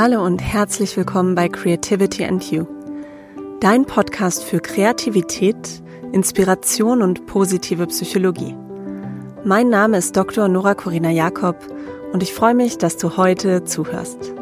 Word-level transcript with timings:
Hallo 0.00 0.24
und 0.24 0.38
herzlich 0.38 0.96
willkommen 0.96 1.34
bei 1.34 1.48
Creativity 1.48 2.24
and 2.24 2.52
You, 2.52 2.66
dein 3.58 3.84
Podcast 3.84 4.44
für 4.44 4.60
Kreativität, 4.60 5.82
Inspiration 6.12 7.02
und 7.02 7.26
positive 7.26 7.84
Psychologie. 7.88 8.54
Mein 9.42 9.70
Name 9.70 9.96
ist 9.96 10.16
Dr. 10.16 10.46
Nora 10.46 10.76
Corina 10.76 11.10
Jakob 11.10 11.56
und 12.12 12.22
ich 12.22 12.32
freue 12.32 12.54
mich, 12.54 12.78
dass 12.78 12.96
du 12.96 13.16
heute 13.16 13.64
zuhörst. 13.64 14.32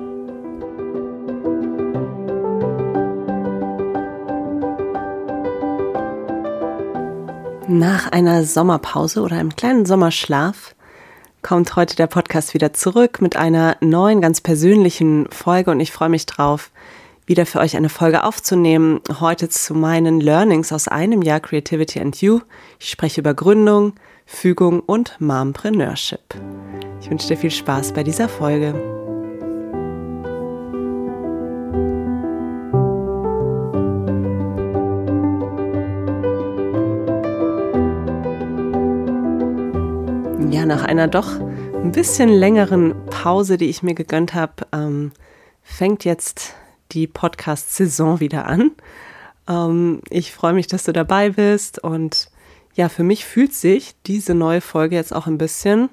Nach 7.66 8.12
einer 8.12 8.44
Sommerpause 8.44 9.22
oder 9.22 9.36
einem 9.36 9.56
kleinen 9.56 9.86
Sommerschlaf 9.86 10.75
kommt 11.46 11.76
heute 11.76 11.94
der 11.94 12.08
Podcast 12.08 12.54
wieder 12.54 12.72
zurück 12.72 13.22
mit 13.22 13.36
einer 13.36 13.76
neuen, 13.80 14.20
ganz 14.20 14.40
persönlichen 14.40 15.28
Folge 15.30 15.70
und 15.70 15.78
ich 15.78 15.92
freue 15.92 16.08
mich 16.08 16.26
drauf, 16.26 16.72
wieder 17.24 17.46
für 17.46 17.60
euch 17.60 17.76
eine 17.76 17.88
Folge 17.88 18.24
aufzunehmen. 18.24 19.00
Heute 19.20 19.48
zu 19.48 19.72
meinen 19.74 20.20
Learnings 20.20 20.72
aus 20.72 20.88
einem 20.88 21.22
Jahr 21.22 21.38
Creativity 21.38 22.00
and 22.00 22.20
You. 22.20 22.40
Ich 22.80 22.90
spreche 22.90 23.20
über 23.20 23.32
Gründung, 23.32 23.92
Fügung 24.26 24.80
und 24.80 25.20
Mompreneurship. 25.20 26.34
Ich 27.00 27.08
wünsche 27.10 27.28
dir 27.28 27.36
viel 27.36 27.52
Spaß 27.52 27.92
bei 27.92 28.02
dieser 28.02 28.28
Folge. 28.28 28.95
Nach 40.76 40.84
einer 40.84 41.08
doch 41.08 41.40
ein 41.40 41.90
bisschen 41.90 42.28
längeren 42.28 42.94
Pause, 43.06 43.56
die 43.56 43.70
ich 43.70 43.82
mir 43.82 43.94
gegönnt 43.94 44.34
habe, 44.34 44.66
ähm, 44.72 45.12
fängt 45.62 46.04
jetzt 46.04 46.52
die 46.92 47.06
Podcast-Saison 47.06 48.20
wieder 48.20 48.44
an. 48.44 48.72
Ähm, 49.48 50.02
ich 50.10 50.32
freue 50.32 50.52
mich, 50.52 50.66
dass 50.66 50.84
du 50.84 50.92
dabei 50.92 51.30
bist 51.30 51.82
und 51.82 52.28
ja, 52.74 52.90
für 52.90 53.04
mich 53.04 53.24
fühlt 53.24 53.54
sich 53.54 53.94
diese 54.04 54.34
neue 54.34 54.60
Folge 54.60 54.96
jetzt 54.96 55.14
auch 55.14 55.26
ein 55.26 55.38
bisschen 55.38 55.88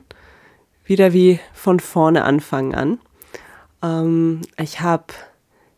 wieder 0.84 1.14
wie 1.14 1.40
von 1.54 1.80
vorne 1.80 2.26
anfangen 2.26 2.76
an. 2.76 3.00
Ähm, 3.82 4.42
ich 4.58 4.82
habe 4.82 5.06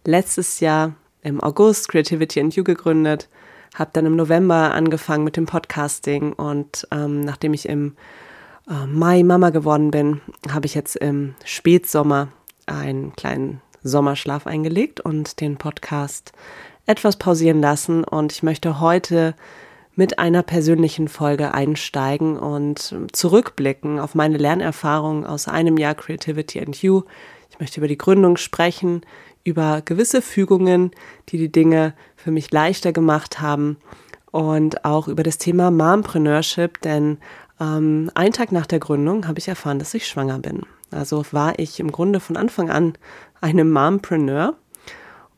letztes 0.04 0.62
Jahr 0.62 0.96
im 1.22 1.44
August 1.44 1.90
Creativity 1.90 2.40
and 2.40 2.56
You 2.56 2.64
gegründet, 2.64 3.30
habe 3.76 3.92
dann 3.94 4.08
im 4.08 4.16
November 4.16 4.74
angefangen 4.74 5.24
mit 5.24 5.38
dem 5.38 5.46
Podcasting 5.46 6.34
und 6.34 6.88
ähm, 6.90 7.20
nachdem 7.20 7.54
ich 7.54 7.70
im 7.70 7.96
äh, 8.70 8.86
Mai 8.86 9.24
Mama 9.24 9.50
geworden 9.50 9.92
bin, 9.92 10.22
habe 10.50 10.66
ich 10.66 10.76
jetzt 10.76 10.96
im 10.96 11.36
Spätsommer 11.44 12.30
einen 12.66 13.16
kleinen 13.16 13.62
Sommerschlaf 13.84 14.48
eingelegt 14.48 15.00
und 15.00 15.40
den 15.42 15.58
Podcast 15.58 16.34
etwas 16.86 17.18
pausieren 17.18 17.62
lassen. 17.62 18.04
Und 18.04 18.32
ich 18.32 18.44
möchte 18.44 18.80
heute 18.80 19.36
mit 19.96 20.20
einer 20.20 20.44
persönlichen 20.44 21.08
Folge 21.08 21.54
einsteigen 21.54 22.38
und 22.38 22.96
zurückblicken 23.14 24.00
auf 24.00 24.14
meine 24.14 24.38
Lernerfahrung 24.38 25.26
aus 25.26 25.48
einem 25.48 25.78
Jahr 25.78 25.96
Creativity 25.96 26.60
and 26.60 26.82
You. 26.82 27.04
Ich 27.50 27.60
möchte 27.60 27.80
über 27.80 27.88
die 27.88 27.98
Gründung 27.98 28.36
sprechen, 28.36 29.02
über 29.44 29.82
gewisse 29.86 30.22
Fügungen, 30.22 30.92
die 31.30 31.38
die 31.38 31.52
Dinge 31.52 31.94
für 32.16 32.32
mich 32.32 32.52
leichter 32.52 32.92
gemacht 32.92 33.40
haben 33.40 33.78
und 34.32 34.84
auch 34.84 35.08
über 35.08 35.24
das 35.24 35.38
Thema 35.38 35.72
Mompreneurship, 35.72 36.82
denn 36.82 37.20
ähm, 37.60 38.12
einen 38.16 38.34
Tag 38.34 38.52
nach 38.52 38.66
der 38.66 38.80
Gründung 38.80 39.28
habe 39.28 39.40
ich 39.40 39.48
erfahren, 39.48 39.80
dass 39.80 39.94
ich 39.94 40.08
schwanger 40.08 40.40
bin. 40.40 40.64
Also 40.92 41.24
war 41.32 41.58
ich 41.60 41.80
im 41.80 41.92
Grunde 41.92 42.20
von 42.20 42.38
Anfang 42.38 42.70
an 42.70 42.94
eine 43.42 43.66
Mompreneur. 43.66 44.56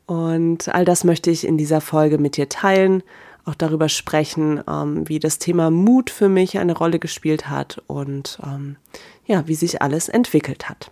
Und 0.05 0.73
all 0.73 0.85
das 0.85 1.03
möchte 1.03 1.29
ich 1.31 1.45
in 1.45 1.57
dieser 1.57 1.81
Folge 1.81 2.17
mit 2.17 2.37
dir 2.37 2.47
teilen, 2.47 3.03
auch 3.45 3.55
darüber 3.55 3.89
sprechen, 3.89 4.61
ähm, 4.69 5.07
wie 5.07 5.19
das 5.19 5.39
Thema 5.39 5.69
Mut 5.69 6.09
für 6.09 6.29
mich 6.29 6.57
eine 6.57 6.77
Rolle 6.77 6.99
gespielt 6.99 7.49
hat 7.49 7.81
und 7.87 8.39
ähm, 8.43 8.77
ja, 9.25 9.47
wie 9.47 9.55
sich 9.55 9.81
alles 9.81 10.09
entwickelt 10.09 10.69
hat. 10.69 10.91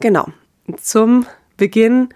Genau, 0.00 0.26
zum 0.76 1.26
Beginn. 1.56 2.10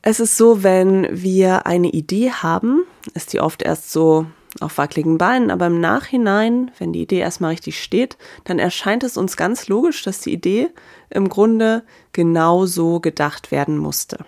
Es 0.00 0.20
ist 0.20 0.36
so, 0.36 0.62
wenn 0.62 1.06
wir 1.10 1.66
eine 1.66 1.88
Idee 1.88 2.30
haben, 2.30 2.84
ist 3.14 3.32
die 3.32 3.40
oft 3.40 3.62
erst 3.62 3.92
so 3.92 4.26
auf 4.60 4.78
wackeligen 4.78 5.18
Beinen, 5.18 5.50
aber 5.50 5.66
im 5.66 5.80
Nachhinein, 5.80 6.70
wenn 6.78 6.92
die 6.92 7.02
Idee 7.02 7.18
erstmal 7.18 7.52
richtig 7.52 7.82
steht, 7.82 8.16
dann 8.44 8.58
erscheint 8.58 9.02
es 9.02 9.16
uns 9.16 9.36
ganz 9.36 9.68
logisch, 9.68 10.02
dass 10.02 10.20
die 10.20 10.32
Idee 10.32 10.70
im 11.10 11.28
Grunde 11.28 11.84
genauso 12.12 13.00
gedacht 13.00 13.50
werden 13.50 13.78
musste. 13.78 14.24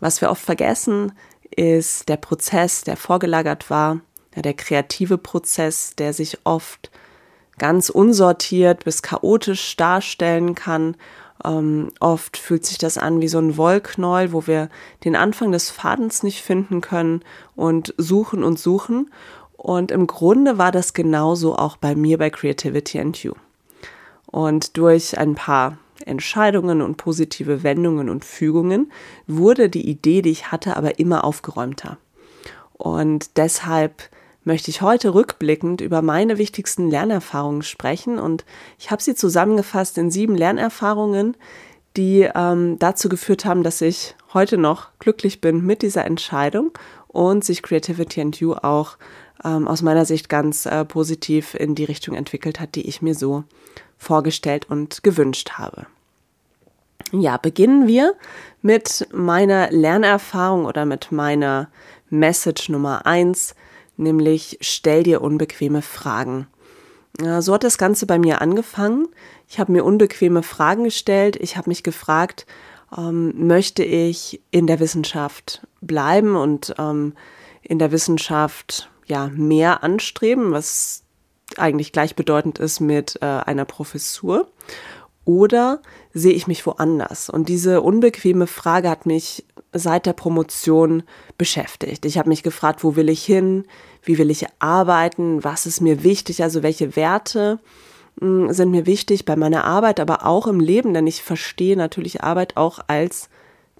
Was 0.00 0.20
wir 0.20 0.30
oft 0.30 0.42
vergessen, 0.42 1.12
ist 1.50 2.08
der 2.08 2.18
Prozess, 2.18 2.82
der 2.82 2.96
vorgelagert 2.96 3.70
war, 3.70 4.00
ja, 4.34 4.42
der 4.42 4.54
kreative 4.54 5.18
Prozess, 5.18 5.94
der 5.96 6.12
sich 6.12 6.38
oft 6.44 6.90
ganz 7.58 7.88
unsortiert 7.88 8.84
bis 8.84 9.02
chaotisch 9.02 9.76
darstellen 9.76 10.54
kann 10.54 10.96
ähm, 11.46 11.92
oft 12.00 12.36
fühlt 12.36 12.66
sich 12.66 12.78
das 12.78 12.98
an 12.98 13.20
wie 13.20 13.28
so 13.28 13.38
ein 13.38 13.56
Wollknäuel, 13.56 14.32
wo 14.32 14.46
wir 14.46 14.68
den 15.04 15.16
Anfang 15.16 15.52
des 15.52 15.70
Fadens 15.70 16.22
nicht 16.22 16.42
finden 16.42 16.80
können 16.80 17.22
und 17.54 17.94
suchen 17.96 18.42
und 18.42 18.58
suchen. 18.58 19.10
Und 19.56 19.90
im 19.90 20.06
Grunde 20.06 20.58
war 20.58 20.72
das 20.72 20.92
genauso 20.92 21.56
auch 21.56 21.76
bei 21.76 21.94
mir 21.94 22.18
bei 22.18 22.30
Creativity 22.30 23.00
and 23.00 23.22
You. 23.22 23.32
Und 24.26 24.76
durch 24.76 25.18
ein 25.18 25.34
paar 25.34 25.78
Entscheidungen 26.04 26.82
und 26.82 26.96
positive 26.96 27.62
Wendungen 27.62 28.10
und 28.10 28.24
Fügungen 28.24 28.92
wurde 29.26 29.70
die 29.70 29.88
Idee, 29.88 30.22
die 30.22 30.30
ich 30.30 30.52
hatte, 30.52 30.76
aber 30.76 30.98
immer 30.98 31.24
aufgeräumter. 31.24 31.96
Und 32.74 33.38
deshalb 33.38 34.10
möchte 34.46 34.70
ich 34.70 34.80
heute 34.80 35.12
rückblickend 35.12 35.80
über 35.80 36.02
meine 36.02 36.38
wichtigsten 36.38 36.88
Lernerfahrungen 36.88 37.62
sprechen 37.62 38.18
und 38.18 38.44
ich 38.78 38.92
habe 38.92 39.02
sie 39.02 39.16
zusammengefasst 39.16 39.98
in 39.98 40.10
sieben 40.10 40.36
Lernerfahrungen, 40.36 41.36
die 41.96 42.30
ähm, 42.32 42.78
dazu 42.78 43.08
geführt 43.08 43.44
haben, 43.44 43.64
dass 43.64 43.80
ich 43.80 44.14
heute 44.32 44.56
noch 44.56 44.90
glücklich 45.00 45.40
bin 45.40 45.66
mit 45.66 45.82
dieser 45.82 46.04
Entscheidung 46.04 46.70
und 47.08 47.44
sich 47.44 47.62
Creativity 47.62 48.20
and 48.20 48.38
You 48.38 48.54
auch 48.54 48.98
ähm, 49.44 49.66
aus 49.66 49.82
meiner 49.82 50.04
Sicht 50.04 50.28
ganz 50.28 50.64
äh, 50.64 50.84
positiv 50.84 51.54
in 51.54 51.74
die 51.74 51.84
Richtung 51.84 52.14
entwickelt 52.14 52.60
hat, 52.60 52.76
die 52.76 52.86
ich 52.86 53.02
mir 53.02 53.16
so 53.16 53.42
vorgestellt 53.98 54.70
und 54.70 55.02
gewünscht 55.02 55.52
habe. 55.54 55.86
Ja, 57.10 57.36
beginnen 57.36 57.88
wir 57.88 58.14
mit 58.62 59.08
meiner 59.12 59.72
Lernerfahrung 59.72 60.66
oder 60.66 60.84
mit 60.84 61.10
meiner 61.10 61.68
Message 62.10 62.68
Nummer 62.68 63.06
eins 63.06 63.56
nämlich 63.96 64.58
stell 64.60 65.02
dir 65.02 65.22
unbequeme 65.22 65.82
Fragen. 65.82 66.46
So 67.40 67.54
hat 67.54 67.64
das 67.64 67.78
Ganze 67.78 68.06
bei 68.06 68.18
mir 68.18 68.42
angefangen. 68.42 69.08
Ich 69.48 69.58
habe 69.58 69.72
mir 69.72 69.84
unbequeme 69.84 70.42
Fragen 70.42 70.84
gestellt. 70.84 71.36
Ich 71.36 71.56
habe 71.56 71.70
mich 71.70 71.82
gefragt, 71.82 72.46
ähm, 72.96 73.46
möchte 73.46 73.82
ich 73.82 74.42
in 74.50 74.66
der 74.66 74.80
Wissenschaft 74.80 75.66
bleiben 75.80 76.36
und 76.36 76.74
ähm, 76.78 77.14
in 77.62 77.78
der 77.78 77.90
Wissenschaft 77.90 78.90
ja 79.06 79.28
mehr 79.28 79.82
anstreben, 79.82 80.52
was 80.52 81.04
eigentlich 81.56 81.92
gleichbedeutend 81.92 82.58
ist 82.58 82.80
mit 82.80 83.18
äh, 83.22 83.24
einer 83.24 83.64
Professur? 83.64 84.48
Oder 85.26 85.82
sehe 86.14 86.32
ich 86.32 86.46
mich 86.46 86.64
woanders? 86.64 87.28
Und 87.28 87.50
diese 87.50 87.82
unbequeme 87.82 88.46
Frage 88.46 88.88
hat 88.88 89.06
mich 89.06 89.44
seit 89.72 90.06
der 90.06 90.12
Promotion 90.12 91.02
beschäftigt. 91.36 92.06
Ich 92.06 92.16
habe 92.16 92.28
mich 92.28 92.44
gefragt, 92.44 92.84
wo 92.84 92.96
will 92.96 93.08
ich 93.08 93.24
hin? 93.24 93.64
Wie 94.02 94.18
will 94.18 94.30
ich 94.30 94.46
arbeiten? 94.60 95.42
Was 95.44 95.66
ist 95.66 95.80
mir 95.80 96.04
wichtig? 96.04 96.42
Also 96.44 96.62
welche 96.62 96.94
Werte 96.94 97.58
hm, 98.20 98.52
sind 98.52 98.70
mir 98.70 98.86
wichtig 98.86 99.24
bei 99.24 99.34
meiner 99.34 99.64
Arbeit, 99.64 99.98
aber 99.98 100.24
auch 100.24 100.46
im 100.46 100.60
Leben? 100.60 100.94
Denn 100.94 101.08
ich 101.08 101.22
verstehe 101.24 101.76
natürlich 101.76 102.22
Arbeit 102.22 102.56
auch 102.56 102.78
als 102.86 103.28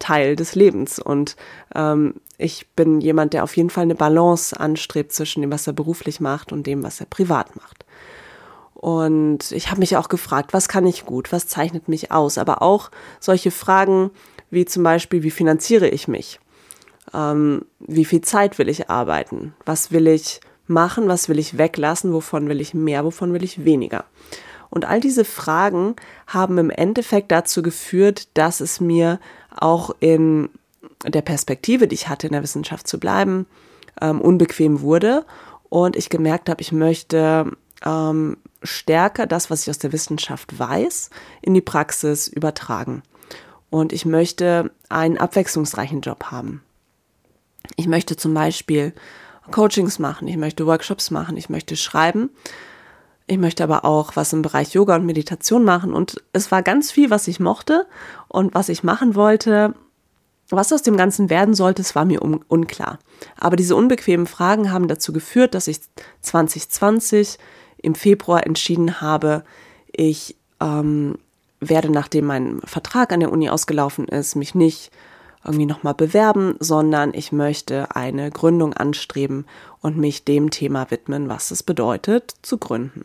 Teil 0.01 0.35
des 0.35 0.57
Lebens. 0.57 0.99
Und 0.99 1.37
ähm, 1.77 2.15
ich 2.39 2.67
bin 2.75 3.01
jemand, 3.01 3.35
der 3.35 3.45
auf 3.45 3.57
jeden 3.57 3.71
Fall 3.71 3.85
eine 3.85 3.95
Balance 3.95 4.59
anstrebt 4.59 5.13
zwischen 5.13 5.43
dem, 5.43 5.53
was 5.53 5.69
er 5.69 5.73
beruflich 5.73 6.21
macht 6.21 6.53
und 6.53 6.67
dem, 6.67 6.83
was 6.83 6.99
er 6.99 7.07
privat 7.07 7.55
macht. 7.55 7.87
Und 8.77 9.53
ich 9.53 9.71
habe 9.71 9.81
mich 9.81 9.97
auch 9.97 10.09
gefragt, 10.09 10.53
was 10.53 10.69
kann 10.69 10.87
ich 10.87 11.07
gut, 11.07 11.33
was 11.33 11.49
zeichnet 11.49 11.89
mich 11.89 12.13
aus, 12.13 12.37
aber 12.37 12.61
auch 12.61 12.91
solche 13.21 13.51
Fragen, 13.51 14.11
wie 14.51 14.67
zum 14.67 14.83
Beispiel, 14.83 15.23
wie 15.23 15.31
finanziere 15.31 15.89
ich 15.89 16.09
mich? 16.09 16.39
Ähm, 17.15 17.65
wie 17.81 18.05
viel 18.05 18.21
Zeit 18.21 18.59
will 18.59 18.69
ich 18.69 18.91
arbeiten? 18.91 19.55
Was 19.65 19.93
will 19.93 20.07
ich 20.07 20.41
machen? 20.67 21.09
Was 21.09 21.29
will 21.29 21.39
ich 21.39 21.57
weglassen? 21.57 22.13
Wovon 22.13 22.49
will 22.49 22.61
ich 22.61 22.75
mehr? 22.75 23.05
Wovon 23.05 23.33
will 23.33 23.45
ich 23.45 23.65
weniger? 23.65 24.05
Und 24.69 24.85
all 24.85 25.01
diese 25.01 25.25
Fragen 25.25 25.97
haben 26.27 26.59
im 26.59 26.71
Endeffekt 26.71 27.33
dazu 27.33 27.63
geführt, 27.63 28.29
dass 28.35 28.61
es 28.61 28.79
mir 28.79 29.21
auch 29.57 29.95
in 30.01 30.51
der 31.07 31.23
Perspektive, 31.23 31.89
die 31.89 31.95
ich 31.95 32.09
hatte, 32.09 32.27
in 32.27 32.35
der 32.35 32.43
Wissenschaft 32.43 32.87
zu 32.87 33.01
bleiben, 33.01 33.47
ähm, 34.03 34.21
unbequem 34.21 34.83
wurde 34.83 35.25
und 35.71 35.97
ich 35.97 36.11
gemerkt 36.11 36.51
habe, 36.51 36.61
ich 36.61 36.73
möchte 36.73 37.53
ähm, 37.85 38.37
stärker 38.63 39.27
das, 39.27 39.51
was 39.51 39.63
ich 39.63 39.71
aus 39.71 39.79
der 39.79 39.93
Wissenschaft 39.93 40.59
weiß, 40.59 41.11
in 41.43 41.55
die 41.55 41.61
Praxis 41.61 42.29
übertragen. 42.29 43.03
Und 43.71 43.93
ich 43.93 44.07
möchte 44.07 44.71
einen 44.89 45.19
abwechslungsreichen 45.19 46.01
Job 46.01 46.25
haben. 46.31 46.63
Ich 47.77 47.89
möchte 47.89 48.17
zum 48.17 48.33
Beispiel 48.33 48.95
Coachings 49.51 49.99
machen, 49.99 50.29
ich 50.29 50.37
möchte 50.37 50.67
Workshops 50.67 51.11
machen, 51.11 51.37
ich 51.37 51.49
möchte 51.49 51.77
schreiben. 51.77 52.31
Ich 53.29 53.39
möchte 53.39 53.65
aber 53.65 53.85
auch 53.85 54.15
was 54.15 54.33
im 54.33 54.43
Bereich 54.43 54.73
Yoga 54.73 54.95
und 54.95 55.05
Meditation 55.05 55.65
machen. 55.65 55.93
Und 55.93 56.23
es 56.33 56.53
war 56.53 56.63
ganz 56.63 56.93
viel, 56.93 57.11
was 57.11 57.27
ich 57.27 57.41
mochte 57.41 57.87
und 58.29 58.55
was 58.55 58.69
ich 58.69 58.85
machen 58.85 59.17
wollte. 59.17 59.75
Was 60.49 60.73
aus 60.73 60.83
dem 60.83 60.97
Ganzen 60.97 61.29
werden 61.29 61.55
sollte, 61.55 61.83
es 61.83 61.97
war 61.97 62.05
mir 62.05 62.23
un 62.23 62.41
unklar. 62.47 63.01
Aber 63.37 63.57
diese 63.57 63.75
unbequemen 63.75 64.29
Fragen 64.29 64.71
haben 64.71 64.87
dazu 64.87 65.13
geführt, 65.13 65.55
dass 65.55 65.67
ich 65.67 65.81
2020 66.21 67.39
im 67.87 67.95
Februar 67.95 68.45
entschieden 68.45 69.01
habe, 69.01 69.45
ich 69.93 70.37
ähm, 70.61 71.17
werde, 71.61 71.89
nachdem 71.89 72.27
mein 72.27 72.61
Vertrag 72.65 73.13
an 73.13 73.21
der 73.21 73.31
Uni 73.31 73.49
ausgelaufen 73.49 74.09
ist, 74.09 74.35
mich 74.35 74.57
nicht 74.57 74.91
irgendwie 75.45 75.67
nochmal 75.67 75.95
bewerben, 75.95 76.57
sondern 76.59 77.15
ich 77.15 77.31
möchte 77.31 77.95
eine 77.95 78.33
Gründung 78.33 78.75
anstreben 78.75 79.47
und 79.81 79.97
mich 79.97 80.25
dem 80.25 80.51
Thema 80.51 80.91
widmen, 80.91 81.29
was 81.29 81.53
es 81.53 81.63
bedeutet, 81.63 82.35
zu 82.43 82.59
gründen. 82.59 83.05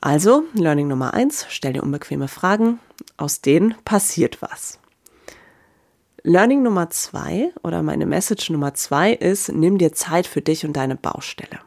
Also, 0.00 0.44
Learning 0.54 0.88
Nummer 0.88 1.12
eins: 1.12 1.44
stell 1.50 1.74
dir 1.74 1.82
unbequeme 1.82 2.28
Fragen, 2.28 2.78
aus 3.18 3.42
denen 3.42 3.74
passiert 3.84 4.40
was. 4.40 4.78
Learning 6.22 6.62
Nummer 6.62 6.88
zwei 6.88 7.52
oder 7.62 7.82
meine 7.82 8.06
Message 8.06 8.48
Nummer 8.48 8.72
zwei 8.72 9.12
ist, 9.12 9.52
nimm 9.52 9.76
dir 9.76 9.92
Zeit 9.92 10.26
für 10.26 10.40
dich 10.40 10.64
und 10.64 10.72
deine 10.72 10.96
Baustelle 10.96 11.58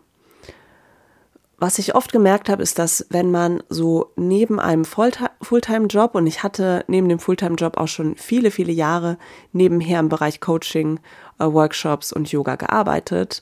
was 1.58 1.80
ich 1.80 1.96
oft 1.96 2.12
gemerkt 2.12 2.50
habe, 2.50 2.62
ist, 2.62 2.80
dass 2.80 3.06
wenn 3.10 3.32
man 3.32 3.64
so 3.70 4.12
neben 4.18 4.60
einem 4.60 4.84
Fulltime-Job 4.84 6.16
und 6.16 6.28
ich 6.28 6.44
hatte 6.44 6.84
neben 6.88 7.08
dem 7.08 7.20
Fulltime-Job 7.20 7.78
auch 7.78 7.88
schon 7.88 8.16
viele, 8.18 8.52
viele 8.52 8.74
Jahre 8.74 9.18
nebenher 9.54 10.00
im 10.00 10.10
Bereich 10.10 10.42
Coaching, 10.42 11.00
äh, 11.40 11.46
Workshops 11.46 12.12
und 12.12 12.32
Yoga 12.32 12.56
gearbeitet, 12.56 13.42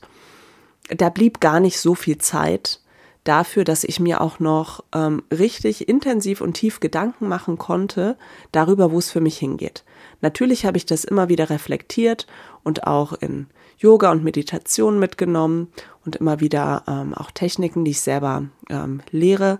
da 0.89 1.10
blieb 1.10 1.39
gar 1.39 1.60
nicht 1.60 1.80
so 1.80 1.95
viel 1.95 2.18
Zeit 2.19 2.81
dafür, 3.24 3.63
dass 3.63 3.83
ich 3.83 4.00
mir 4.00 4.21
auch 4.21 4.39
noch 4.39 4.83
ähm, 4.94 5.24
richtig 5.31 5.88
intensiv 5.88 6.42
und 6.42 6.54
tief 6.54 6.80
Gedanken 6.81 7.27
machen 7.27 7.57
konnte 7.57 8.18
darüber, 8.51 8.92
wo 8.92 9.00
es 9.00 9.09
für 9.09 9.21
mich 9.21 9.38
hingeht. 9.38 9.83
Natürlich 10.21 10.66
habe 10.66 10.77
ich 10.77 10.86
das 10.86 11.04
immer 11.04 11.30
wieder 11.30 11.50
reflektiert 11.50 12.27
und 12.63 12.86
auch 12.86 13.13
in 13.13 13.48
Yoga 13.83 14.12
und 14.12 14.24
Meditation 14.24 14.97
mitgenommen 14.97 15.68
und 16.06 16.15
immer 16.15 16.39
wieder 16.39 16.83
ähm, 16.88 17.13
auch 17.13 17.31
Techniken, 17.31 17.83
die 17.83 17.91
ich 17.91 18.00
selber 18.00 18.45
ähm, 18.69 19.01
lehre, 19.12 19.59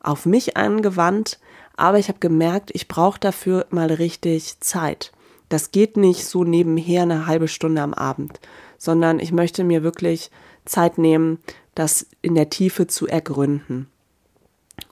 auf 0.00 0.26
mich 0.26 0.56
angewandt. 0.56 1.40
Aber 1.76 1.98
ich 1.98 2.06
habe 2.08 2.20
gemerkt, 2.20 2.70
ich 2.72 2.86
brauche 2.86 3.18
dafür 3.18 3.66
mal 3.70 3.92
richtig 3.92 4.60
Zeit. 4.60 5.10
Das 5.48 5.72
geht 5.72 5.96
nicht 5.96 6.24
so 6.24 6.44
nebenher 6.44 7.02
eine 7.02 7.26
halbe 7.26 7.48
Stunde 7.48 7.82
am 7.82 7.94
Abend, 7.94 8.38
sondern 8.78 9.18
ich 9.18 9.32
möchte 9.32 9.64
mir 9.64 9.82
wirklich 9.82 10.30
Zeit 10.64 10.96
nehmen, 10.96 11.38
das 11.74 12.06
in 12.22 12.36
der 12.36 12.50
Tiefe 12.50 12.86
zu 12.86 13.08
ergründen. 13.08 13.88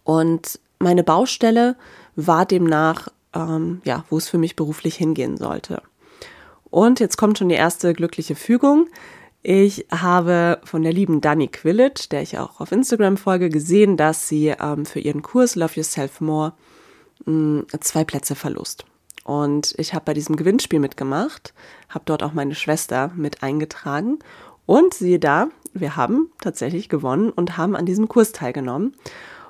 Und 0.02 0.58
meine 0.80 1.04
Baustelle 1.04 1.76
war 2.16 2.46
demnach, 2.46 3.08
ähm, 3.32 3.80
ja, 3.84 4.04
wo 4.10 4.18
es 4.18 4.28
für 4.28 4.38
mich 4.38 4.56
beruflich 4.56 4.96
hingehen 4.96 5.36
sollte. 5.36 5.82
Und 6.72 7.00
jetzt 7.00 7.18
kommt 7.18 7.36
schon 7.36 7.50
die 7.50 7.54
erste 7.54 7.92
glückliche 7.92 8.34
Fügung. 8.34 8.88
Ich 9.42 9.86
habe 9.90 10.58
von 10.64 10.82
der 10.82 10.94
lieben 10.94 11.20
Dani 11.20 11.48
Quillett, 11.48 12.10
der 12.12 12.22
ich 12.22 12.38
auch 12.38 12.60
auf 12.60 12.72
Instagram 12.72 13.18
folge, 13.18 13.50
gesehen, 13.50 13.98
dass 13.98 14.26
sie 14.26 14.54
ähm, 14.58 14.86
für 14.86 14.98
ihren 14.98 15.20
Kurs 15.20 15.54
Love 15.54 15.74
Yourself 15.74 16.22
More 16.22 16.54
mh, 17.26 17.64
zwei 17.80 18.04
Plätze 18.04 18.34
verlust. 18.34 18.86
Und 19.22 19.74
ich 19.76 19.92
habe 19.92 20.06
bei 20.06 20.14
diesem 20.14 20.34
Gewinnspiel 20.36 20.80
mitgemacht, 20.80 21.52
habe 21.90 22.06
dort 22.06 22.22
auch 22.22 22.32
meine 22.32 22.54
Schwester 22.54 23.12
mit 23.16 23.42
eingetragen 23.42 24.20
und 24.64 24.94
siehe 24.94 25.18
da, 25.18 25.48
wir 25.74 25.96
haben 25.96 26.32
tatsächlich 26.40 26.88
gewonnen 26.88 27.28
und 27.28 27.58
haben 27.58 27.76
an 27.76 27.84
diesem 27.84 28.08
Kurs 28.08 28.32
teilgenommen. 28.32 28.96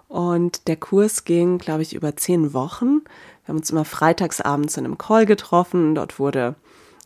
Und 0.08 0.66
der 0.66 0.76
Kurs 0.76 1.24
ging, 1.24 1.58
glaube 1.58 1.82
ich, 1.82 1.94
über 1.94 2.16
zehn 2.16 2.52
Wochen. 2.52 3.02
Wir 3.44 3.48
haben 3.48 3.58
uns 3.58 3.70
immer 3.70 3.84
freitagsabends 3.84 4.76
in 4.76 4.86
einem 4.86 4.98
Call 4.98 5.24
getroffen. 5.24 5.94
Dort 5.94 6.18
wurde 6.18 6.56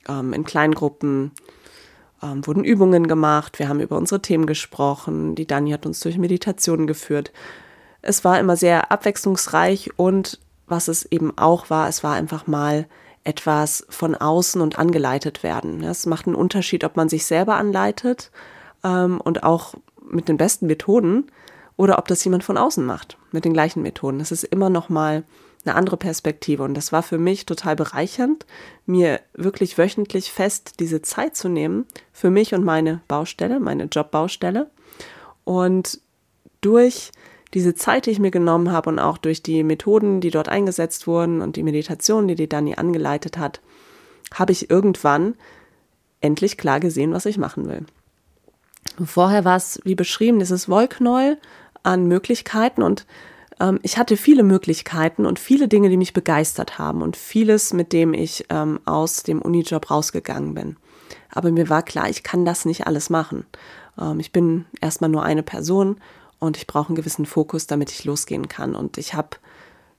ähm, 0.08 0.32
in 0.32 0.44
Kleingruppen 0.44 1.32
ähm, 2.22 2.46
wurden 2.46 2.64
Übungen 2.64 3.06
gemacht, 3.06 3.58
wir 3.58 3.68
haben 3.68 3.80
über 3.80 3.96
unsere 3.96 4.22
Themen 4.22 4.46
gesprochen, 4.46 5.34
die 5.34 5.46
Dani 5.46 5.70
hat 5.70 5.86
uns 5.86 6.00
durch 6.00 6.18
Meditationen 6.18 6.86
geführt. 6.86 7.32
Es 8.02 8.24
war 8.24 8.38
immer 8.38 8.56
sehr 8.56 8.90
abwechslungsreich 8.90 9.90
und 9.98 10.38
was 10.66 10.88
es 10.88 11.04
eben 11.04 11.36
auch 11.36 11.70
war, 11.70 11.88
es 11.88 12.02
war 12.02 12.14
einfach 12.14 12.46
mal 12.46 12.86
etwas 13.24 13.86
von 13.88 14.14
außen 14.14 14.60
und 14.60 14.78
angeleitet 14.78 15.42
werden. 15.42 15.82
Es 15.82 16.06
macht 16.06 16.26
einen 16.26 16.36
Unterschied, 16.36 16.84
ob 16.84 16.96
man 16.96 17.08
sich 17.08 17.26
selber 17.26 17.56
anleitet 17.56 18.30
ähm, 18.84 19.20
und 19.20 19.42
auch 19.42 19.74
mit 20.08 20.28
den 20.28 20.36
besten 20.36 20.66
Methoden 20.66 21.30
oder 21.76 21.98
ob 21.98 22.08
das 22.08 22.24
jemand 22.24 22.44
von 22.44 22.56
außen 22.56 22.84
macht 22.84 23.18
mit 23.32 23.44
den 23.44 23.52
gleichen 23.52 23.82
Methoden. 23.82 24.20
Das 24.20 24.32
ist 24.32 24.44
immer 24.44 24.70
noch 24.70 24.88
mal 24.88 25.24
eine 25.66 25.76
andere 25.76 25.96
Perspektive. 25.96 26.62
Und 26.62 26.74
das 26.74 26.92
war 26.92 27.02
für 27.02 27.18
mich 27.18 27.46
total 27.46 27.76
bereichernd, 27.76 28.46
mir 28.86 29.20
wirklich 29.34 29.78
wöchentlich 29.78 30.32
fest 30.32 30.80
diese 30.80 31.02
Zeit 31.02 31.36
zu 31.36 31.48
nehmen 31.48 31.86
für 32.12 32.30
mich 32.30 32.54
und 32.54 32.64
meine 32.64 33.00
Baustelle, 33.08 33.60
meine 33.60 33.84
Jobbaustelle. 33.84 34.70
Und 35.44 36.00
durch 36.60 37.12
diese 37.54 37.74
Zeit, 37.74 38.06
die 38.06 38.10
ich 38.10 38.18
mir 38.18 38.30
genommen 38.30 38.70
habe 38.70 38.90
und 38.90 38.98
auch 38.98 39.18
durch 39.18 39.42
die 39.42 39.62
Methoden, 39.62 40.20
die 40.20 40.30
dort 40.30 40.48
eingesetzt 40.48 41.06
wurden 41.06 41.40
und 41.40 41.56
die 41.56 41.62
Meditation, 41.62 42.28
die 42.28 42.34
die 42.34 42.48
Dani 42.48 42.74
angeleitet 42.74 43.38
hat, 43.38 43.60
habe 44.34 44.52
ich 44.52 44.70
irgendwann 44.70 45.34
endlich 46.20 46.58
klar 46.58 46.80
gesehen, 46.80 47.12
was 47.12 47.26
ich 47.26 47.38
machen 47.38 47.68
will. 47.68 47.86
Vorher 49.04 49.44
war 49.44 49.56
es, 49.56 49.80
wie 49.84 49.94
beschrieben, 49.94 50.38
dieses 50.38 50.68
Wollknäuel 50.68 51.38
an 51.82 52.06
Möglichkeiten 52.06 52.82
und 52.82 53.06
ähm, 53.60 53.78
ich 53.82 53.98
hatte 53.98 54.16
viele 54.16 54.42
Möglichkeiten 54.42 55.26
und 55.26 55.38
viele 55.38 55.68
Dinge, 55.68 55.88
die 55.88 55.96
mich 55.96 56.12
begeistert 56.12 56.78
haben 56.78 57.02
und 57.02 57.16
vieles, 57.16 57.72
mit 57.72 57.92
dem 57.92 58.14
ich 58.14 58.46
ähm, 58.50 58.80
aus 58.84 59.22
dem 59.22 59.42
Unijob 59.42 59.90
rausgegangen 59.90 60.54
bin. 60.54 60.76
Aber 61.30 61.50
mir 61.50 61.68
war 61.68 61.82
klar, 61.82 62.08
ich 62.08 62.22
kann 62.22 62.44
das 62.44 62.64
nicht 62.64 62.86
alles 62.86 63.10
machen. 63.10 63.44
Ähm, 63.98 64.20
ich 64.20 64.32
bin 64.32 64.66
erstmal 64.80 65.10
nur 65.10 65.22
eine 65.22 65.42
Person 65.42 65.96
und 66.38 66.56
ich 66.56 66.66
brauche 66.66 66.88
einen 66.88 66.96
gewissen 66.96 67.26
Fokus, 67.26 67.66
damit 67.66 67.90
ich 67.90 68.04
losgehen 68.04 68.48
kann. 68.48 68.74
Und 68.74 68.98
ich 68.98 69.14
habe 69.14 69.30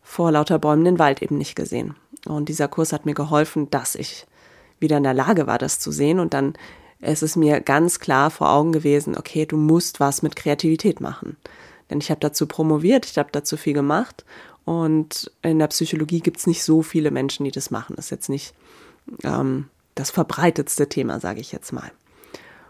vor 0.01 0.31
lauter 0.31 0.59
Bäumen 0.59 0.85
den 0.85 0.99
Wald 0.99 1.21
eben 1.21 1.37
nicht 1.37 1.55
gesehen. 1.55 1.95
Und 2.25 2.49
dieser 2.49 2.67
Kurs 2.67 2.93
hat 2.93 3.05
mir 3.05 3.13
geholfen, 3.13 3.69
dass 3.69 3.95
ich 3.95 4.25
wieder 4.79 4.97
in 4.97 5.03
der 5.03 5.13
Lage 5.13 5.47
war, 5.47 5.57
das 5.57 5.79
zu 5.79 5.91
sehen. 5.91 6.19
Und 6.19 6.33
dann 6.33 6.53
ist 6.99 7.23
es 7.23 7.35
mir 7.35 7.61
ganz 7.61 7.99
klar 7.99 8.31
vor 8.31 8.49
Augen 8.49 8.71
gewesen, 8.71 9.17
okay, 9.17 9.45
du 9.45 9.57
musst 9.57 9.99
was 9.99 10.21
mit 10.21 10.35
Kreativität 10.35 11.01
machen. 11.01 11.37
Denn 11.89 11.99
ich 11.99 12.09
habe 12.09 12.19
dazu 12.19 12.47
promoviert, 12.47 13.05
ich 13.05 13.17
habe 13.17 13.29
dazu 13.31 13.57
viel 13.57 13.73
gemacht 13.73 14.25
und 14.65 15.31
in 15.41 15.59
der 15.59 15.67
Psychologie 15.67 16.19
gibt 16.19 16.39
es 16.39 16.47
nicht 16.47 16.63
so 16.63 16.81
viele 16.81 17.11
Menschen, 17.11 17.45
die 17.45 17.51
das 17.51 17.71
machen. 17.71 17.95
Das 17.95 18.05
ist 18.05 18.11
jetzt 18.11 18.29
nicht 18.29 18.53
ähm, 19.23 19.69
das 19.95 20.11
verbreitetste 20.11 20.89
Thema, 20.89 21.19
sage 21.19 21.39
ich 21.39 21.51
jetzt 21.51 21.71
mal. 21.71 21.91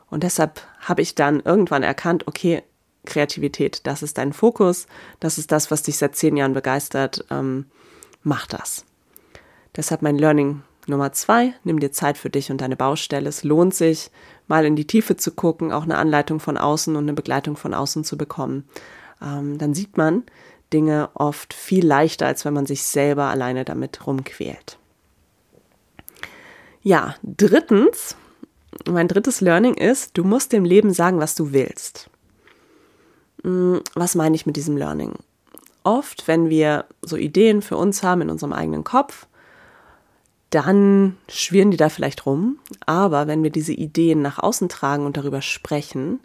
Und 0.09 0.23
deshalb 0.23 0.61
habe 0.79 1.01
ich 1.01 1.15
dann 1.15 1.39
irgendwann 1.39 1.83
erkannt, 1.83 2.27
okay, 2.27 2.63
Kreativität, 3.05 3.87
das 3.87 4.03
ist 4.03 4.17
dein 4.17 4.33
Fokus, 4.33 4.85
das 5.19 5.37
ist 5.37 5.51
das, 5.51 5.71
was 5.71 5.83
dich 5.83 5.97
seit 5.97 6.15
zehn 6.15 6.37
Jahren 6.37 6.53
begeistert, 6.53 7.25
ähm, 7.31 7.65
mach 8.21 8.45
das. 8.45 8.85
Deshalb 9.75 10.01
mein 10.01 10.17
Learning 10.17 10.61
Nummer 10.85 11.11
zwei, 11.13 11.53
nimm 11.63 11.79
dir 11.79 11.91
Zeit 11.91 12.17
für 12.17 12.29
dich 12.29 12.51
und 12.51 12.61
deine 12.61 12.77
Baustelle. 12.77 13.27
Es 13.27 13.43
lohnt 13.43 13.73
sich, 13.73 14.09
mal 14.47 14.65
in 14.65 14.75
die 14.75 14.87
Tiefe 14.87 15.17
zu 15.17 15.31
gucken, 15.31 15.73
auch 15.73 15.83
eine 15.83 15.97
Anleitung 15.97 16.39
von 16.39 16.57
außen 16.57 16.95
und 16.95 17.03
eine 17.03 17.13
Begleitung 17.13 17.57
von 17.57 17.73
außen 17.73 18.03
zu 18.03 18.17
bekommen 18.17 18.65
ähm, 19.21 19.57
dann 19.57 19.73
sieht 19.73 19.97
man 19.97 20.23
Dinge 20.73 21.09
oft 21.13 21.53
viel 21.53 21.85
leichter, 21.85 22.27
als 22.27 22.45
wenn 22.45 22.53
man 22.53 22.65
sich 22.65 22.83
selber 22.83 23.25
alleine 23.25 23.65
damit 23.65 24.05
rumquält. 24.05 24.77
Ja, 26.81 27.15
drittens, 27.23 28.15
mein 28.87 29.07
drittes 29.07 29.41
Learning 29.41 29.73
ist, 29.73 30.17
du 30.17 30.23
musst 30.23 30.53
dem 30.53 30.65
Leben 30.65 30.93
sagen, 30.93 31.19
was 31.19 31.35
du 31.35 31.53
willst. 31.53 32.09
Hm, 33.43 33.81
was 33.95 34.15
meine 34.15 34.35
ich 34.35 34.45
mit 34.45 34.55
diesem 34.55 34.77
Learning? 34.77 35.13
Oft, 35.83 36.27
wenn 36.27 36.49
wir 36.49 36.85
so 37.01 37.15
Ideen 37.15 37.61
für 37.61 37.77
uns 37.77 38.03
haben 38.03 38.21
in 38.21 38.29
unserem 38.29 38.53
eigenen 38.53 38.83
Kopf, 38.83 39.27
dann 40.49 41.17
schwirren 41.27 41.71
die 41.71 41.77
da 41.77 41.89
vielleicht 41.89 42.25
rum. 42.25 42.59
Aber 42.85 43.27
wenn 43.27 43.43
wir 43.43 43.51
diese 43.51 43.73
Ideen 43.73 44.21
nach 44.21 44.39
außen 44.39 44.69
tragen 44.69 45.05
und 45.05 45.17
darüber 45.17 45.41
sprechen, 45.41 46.19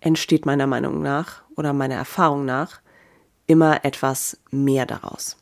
entsteht 0.00 0.46
meiner 0.46 0.66
Meinung 0.66 1.02
nach 1.02 1.42
oder 1.56 1.72
meiner 1.72 1.96
Erfahrung 1.96 2.44
nach 2.44 2.80
immer 3.46 3.84
etwas 3.84 4.38
mehr 4.50 4.86
daraus. 4.86 5.36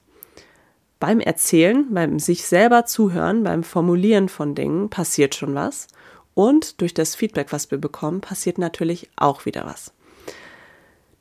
Beim 1.00 1.20
Erzählen, 1.20 1.92
beim 1.92 2.18
sich 2.18 2.46
selber 2.46 2.86
zuhören, 2.86 3.42
beim 3.44 3.62
Formulieren 3.62 4.28
von 4.28 4.54
Dingen 4.54 4.88
passiert 4.88 5.34
schon 5.34 5.54
was 5.54 5.88
und 6.34 6.80
durch 6.80 6.94
das 6.94 7.14
Feedback, 7.14 7.52
was 7.52 7.70
wir 7.70 7.78
bekommen, 7.78 8.20
passiert 8.20 8.58
natürlich 8.58 9.10
auch 9.16 9.44
wieder 9.44 9.66
was. 9.66 9.92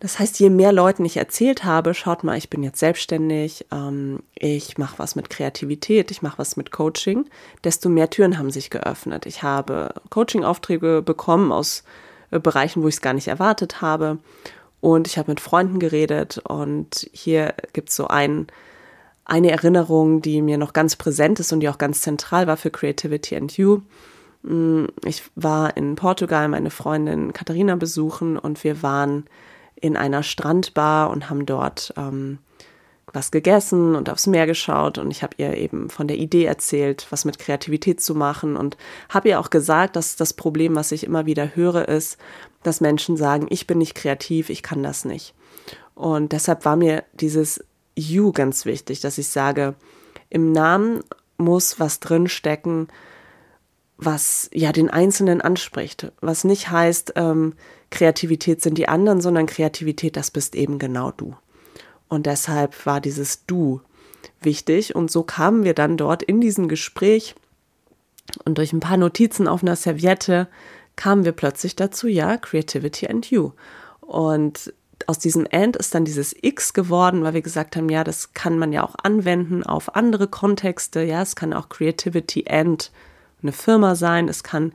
Das 0.03 0.19
heißt, 0.19 0.37
je 0.41 0.49
mehr 0.49 0.73
Leuten 0.73 1.05
ich 1.05 1.15
erzählt 1.15 1.63
habe, 1.63 1.93
schaut 1.93 2.25
mal, 2.25 2.37
ich 2.37 2.49
bin 2.49 2.61
jetzt 2.61 2.79
selbstständig, 2.79 3.65
ähm, 3.71 4.21
ich 4.35 4.77
mache 4.77 4.99
was 4.99 5.15
mit 5.15 5.29
Kreativität, 5.29 6.11
ich 6.11 6.21
mache 6.21 6.39
was 6.39 6.57
mit 6.57 6.71
Coaching, 6.71 7.29
desto 7.63 7.87
mehr 7.87 8.09
Türen 8.09 8.37
haben 8.37 8.51
sich 8.51 8.69
geöffnet. 8.69 9.25
Ich 9.25 9.43
habe 9.43 9.93
Coaching-Aufträge 10.09 11.01
bekommen 11.01 11.53
aus 11.53 11.85
äh, 12.31 12.39
Bereichen, 12.39 12.83
wo 12.83 12.89
ich 12.89 12.95
es 12.95 13.01
gar 13.01 13.13
nicht 13.13 13.29
erwartet 13.29 13.81
habe. 13.81 14.17
Und 14.83 15.07
ich 15.07 15.17
habe 15.17 15.31
mit 15.31 15.39
Freunden 15.39 15.79
geredet 15.79 16.41
und 16.45 17.09
hier 17.13 17.53
gibt 17.71 17.87
es 17.87 17.95
so 17.95 18.09
ein, 18.09 18.47
eine 19.23 19.49
Erinnerung, 19.49 20.21
die 20.21 20.41
mir 20.41 20.57
noch 20.57 20.73
ganz 20.73 20.97
präsent 20.97 21.39
ist 21.39 21.53
und 21.53 21.61
die 21.61 21.69
auch 21.69 21.77
ganz 21.77 22.01
zentral 22.01 22.47
war 22.47 22.57
für 22.57 22.69
Creativity 22.69 23.37
and 23.37 23.55
You. 23.55 23.79
Mm, 24.41 24.87
ich 25.05 25.23
war 25.35 25.77
in 25.77 25.95
Portugal 25.95 26.49
meine 26.49 26.69
Freundin 26.69 27.31
Katharina 27.31 27.77
besuchen 27.77 28.37
und 28.37 28.61
wir 28.65 28.83
waren 28.83 29.23
in 29.75 29.95
einer 29.95 30.21
Strandbar 30.21 31.11
und 31.11 31.29
haben 31.29 31.45
dort 31.45 31.93
ähm, 31.95 32.39
was 33.13 33.31
gegessen 33.31 33.95
und 33.95 34.09
aufs 34.09 34.27
Meer 34.27 34.47
geschaut 34.47 34.97
und 34.97 35.11
ich 35.11 35.23
habe 35.23 35.35
ihr 35.37 35.55
eben 35.55 35.89
von 35.89 36.09
der 36.09 36.17
Idee 36.17 36.43
erzählt, 36.43 37.07
was 37.09 37.23
mit 37.23 37.39
Kreativität 37.39 38.01
zu 38.01 38.15
machen 38.15 38.57
und 38.57 38.75
habe 39.07 39.29
ihr 39.29 39.39
auch 39.39 39.49
gesagt, 39.49 39.95
dass 39.95 40.17
das 40.17 40.33
Problem, 40.33 40.75
was 40.75 40.91
ich 40.91 41.05
immer 41.05 41.25
wieder 41.25 41.55
höre, 41.55 41.87
ist, 41.87 42.17
dass 42.63 42.81
Menschen 42.81 43.17
sagen, 43.17 43.47
ich 43.49 43.67
bin 43.67 43.77
nicht 43.77 43.95
kreativ, 43.95 44.49
ich 44.49 44.63
kann 44.63 44.83
das 44.83 45.05
nicht. 45.05 45.33
Und 45.95 46.31
deshalb 46.31 46.65
war 46.65 46.75
mir 46.75 47.03
dieses 47.13 47.63
You 47.95 48.31
ganz 48.31 48.65
wichtig, 48.65 48.99
dass 49.01 49.17
ich 49.17 49.27
sage, 49.27 49.75
im 50.29 50.51
Namen 50.51 51.03
muss 51.37 51.79
was 51.79 51.99
drinstecken, 51.99 52.87
was 53.97 54.49
ja 54.53 54.71
den 54.71 54.89
Einzelnen 54.89 55.41
anspricht, 55.41 56.11
was 56.19 56.43
nicht 56.43 56.71
heißt, 56.71 57.13
ähm, 57.15 57.53
Kreativität 57.91 58.61
sind 58.61 58.77
die 58.77 58.89
anderen, 58.89 59.21
sondern 59.21 59.45
Kreativität, 59.45 60.17
das 60.17 60.31
bist 60.31 60.55
eben 60.55 60.79
genau 60.79 61.11
du. 61.11 61.35
Und 62.09 62.25
deshalb 62.25 62.85
war 62.85 62.99
dieses 62.99 63.45
Du 63.45 63.81
wichtig. 64.41 64.95
Und 64.95 65.11
so 65.11 65.23
kamen 65.23 65.63
wir 65.63 65.73
dann 65.73 65.97
dort 65.97 66.23
in 66.23 66.41
diesem 66.41 66.67
Gespräch 66.67 67.35
und 68.45 68.57
durch 68.57 68.73
ein 68.73 68.79
paar 68.79 68.97
Notizen 68.97 69.47
auf 69.47 69.63
einer 69.63 69.75
Serviette 69.75 70.47
kamen 70.95 71.25
wir 71.25 71.31
plötzlich 71.31 71.75
dazu, 71.75 72.07
ja, 72.07 72.37
Creativity 72.37 73.07
and 73.07 73.29
You. 73.29 73.51
Und 74.01 74.73
aus 75.07 75.19
diesem 75.19 75.47
And 75.51 75.75
ist 75.75 75.95
dann 75.95 76.05
dieses 76.05 76.35
X 76.41 76.73
geworden, 76.73 77.23
weil 77.23 77.33
wir 77.33 77.41
gesagt 77.41 77.75
haben, 77.75 77.89
ja, 77.89 78.03
das 78.03 78.33
kann 78.33 78.57
man 78.57 78.71
ja 78.71 78.83
auch 78.83 78.95
anwenden 79.03 79.63
auf 79.63 79.95
andere 79.95 80.27
Kontexte. 80.27 81.03
Ja, 81.03 81.21
es 81.21 81.35
kann 81.35 81.53
auch 81.53 81.69
Creativity 81.69 82.45
and 82.47 82.91
eine 83.41 83.51
Firma 83.51 83.95
sein, 83.95 84.29
es 84.29 84.43
kann 84.43 84.71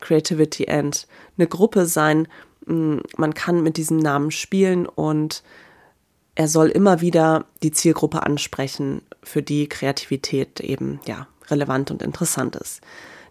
Creativity 0.00 0.68
and 0.68 1.06
eine 1.38 1.46
Gruppe 1.46 1.86
sein. 1.86 2.28
Mm, 2.66 2.98
man 3.16 3.34
kann 3.34 3.62
mit 3.62 3.76
diesem 3.78 3.98
Namen 3.98 4.30
spielen 4.30 4.86
und 4.86 5.42
er 6.34 6.48
soll 6.48 6.68
immer 6.68 7.00
wieder 7.00 7.46
die 7.62 7.72
Zielgruppe 7.72 8.22
ansprechen, 8.22 9.02
für 9.22 9.42
die 9.42 9.68
Kreativität 9.68 10.60
eben 10.60 11.00
ja 11.06 11.26
relevant 11.48 11.90
und 11.90 12.02
interessant 12.02 12.56
ist. 12.56 12.82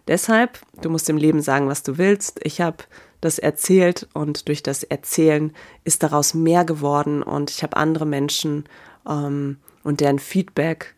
Deshalb, 0.08 0.60
du 0.80 0.88
musst 0.88 1.08
im 1.10 1.16
Leben 1.16 1.40
sagen, 1.40 1.68
was 1.68 1.82
du 1.82 1.98
willst. 1.98 2.40
Ich 2.44 2.60
habe 2.60 2.84
das 3.20 3.38
erzählt 3.38 4.08
und 4.12 4.48
durch 4.48 4.62
das 4.62 4.84
Erzählen 4.84 5.52
ist 5.84 6.02
daraus 6.02 6.34
mehr 6.34 6.64
geworden 6.64 7.22
und 7.22 7.50
ich 7.50 7.62
habe 7.62 7.76
andere 7.76 8.06
Menschen 8.06 8.64
ähm, 9.08 9.58
und 9.82 10.00
deren 10.00 10.18
Feedback 10.18 10.94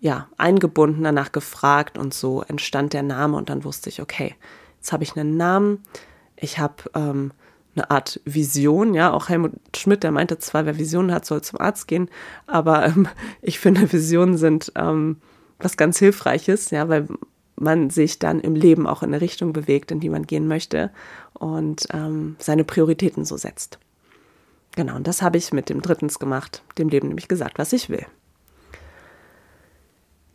ja, 0.00 0.28
eingebunden, 0.38 1.04
danach 1.04 1.30
gefragt 1.32 1.98
und 1.98 2.14
so 2.14 2.42
entstand 2.42 2.92
der 2.92 3.02
Name 3.02 3.36
und 3.36 3.50
dann 3.50 3.64
wusste 3.64 3.90
ich, 3.90 4.00
okay, 4.00 4.34
jetzt 4.78 4.92
habe 4.92 5.04
ich 5.04 5.16
einen 5.16 5.36
Namen, 5.36 5.82
ich 6.36 6.58
habe 6.58 6.76
ähm, 6.94 7.32
eine 7.76 7.90
Art 7.90 8.20
Vision, 8.24 8.94
ja, 8.94 9.12
auch 9.12 9.28
Helmut 9.28 9.52
Schmidt, 9.76 10.02
der 10.02 10.10
meinte 10.10 10.38
zwar, 10.38 10.64
wer 10.64 10.78
Visionen 10.78 11.12
hat, 11.12 11.26
soll 11.26 11.42
zum 11.42 11.60
Arzt 11.60 11.86
gehen, 11.86 12.08
aber 12.46 12.86
ähm, 12.86 13.08
ich 13.42 13.60
finde, 13.60 13.92
Visionen 13.92 14.38
sind 14.38 14.72
ähm, 14.74 15.18
was 15.58 15.76
ganz 15.76 15.98
Hilfreiches, 15.98 16.70
ja, 16.70 16.88
weil 16.88 17.06
man 17.60 17.90
sich 17.90 18.18
dann 18.18 18.40
im 18.40 18.54
Leben 18.54 18.86
auch 18.86 19.02
in 19.02 19.10
eine 19.10 19.20
Richtung 19.20 19.52
bewegt, 19.52 19.90
in 19.90 20.00
die 20.00 20.08
man 20.08 20.26
gehen 20.26 20.46
möchte 20.48 20.90
und 21.34 21.86
ähm, 21.92 22.36
seine 22.38 22.64
Prioritäten 22.64 23.24
so 23.24 23.36
setzt. 23.36 23.78
Genau, 24.76 24.96
und 24.96 25.06
das 25.06 25.22
habe 25.22 25.38
ich 25.38 25.52
mit 25.52 25.68
dem 25.68 25.82
Drittens 25.82 26.18
gemacht, 26.18 26.62
dem 26.78 26.88
Leben 26.88 27.08
nämlich 27.08 27.28
gesagt, 27.28 27.58
was 27.58 27.72
ich 27.72 27.88
will. 27.88 28.06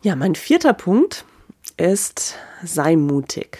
Ja, 0.02 0.16
mein 0.16 0.36
vierter 0.36 0.74
Punkt 0.74 1.26
ist, 1.78 2.36
sei 2.64 2.96
mutig. 2.96 3.60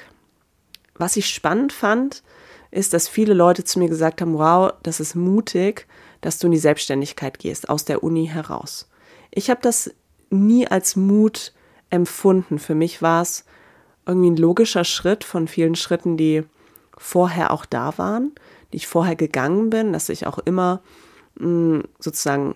Was 0.96 1.16
ich 1.16 1.30
spannend 1.30 1.74
fand, 1.74 2.24
ist, 2.72 2.94
dass 2.94 3.08
viele 3.08 3.34
Leute 3.34 3.64
zu 3.64 3.80
mir 3.80 3.90
gesagt 3.90 4.22
haben, 4.22 4.38
wow, 4.38 4.74
das 4.84 5.00
ist 5.00 5.16
mutig, 5.16 5.88
dass 6.22 6.38
du 6.38 6.48
in 6.48 6.52
die 6.52 6.60
Selbstständigkeit 6.60 7.40
gehst, 7.40 7.70
aus 7.70 7.86
der 7.86 8.04
Uni 8.04 8.28
heraus. 8.28 8.90
Ich 9.32 9.50
habe 9.50 9.62
das 9.62 9.92
nie 10.30 10.68
als 10.68 10.96
Mut 10.96 11.54
empfunden. 11.90 12.60
Für 12.60 12.76
mich 12.76 13.02
war 13.02 13.22
es 13.22 13.46
irgendwie 14.06 14.32
ein 14.32 14.38
logischer 14.38 14.84
Schritt 14.84 15.24
von 15.24 15.48
vielen 15.48 15.76
Schritten, 15.76 16.18
die 16.18 16.44
vorher 16.98 17.52
auch 17.52 17.66
da 17.66 17.98
waren, 17.98 18.34
die 18.72 18.78
ich 18.78 18.88
vorher 18.88 19.16
gegangen 19.16 19.70
bin, 19.70 19.94
dass 19.94 20.10
ich 20.10 20.28
auch 20.28 20.40
immer 20.40 20.82
mh, 21.36 21.48
mm, 21.48 21.84
sozusagen 22.00 22.56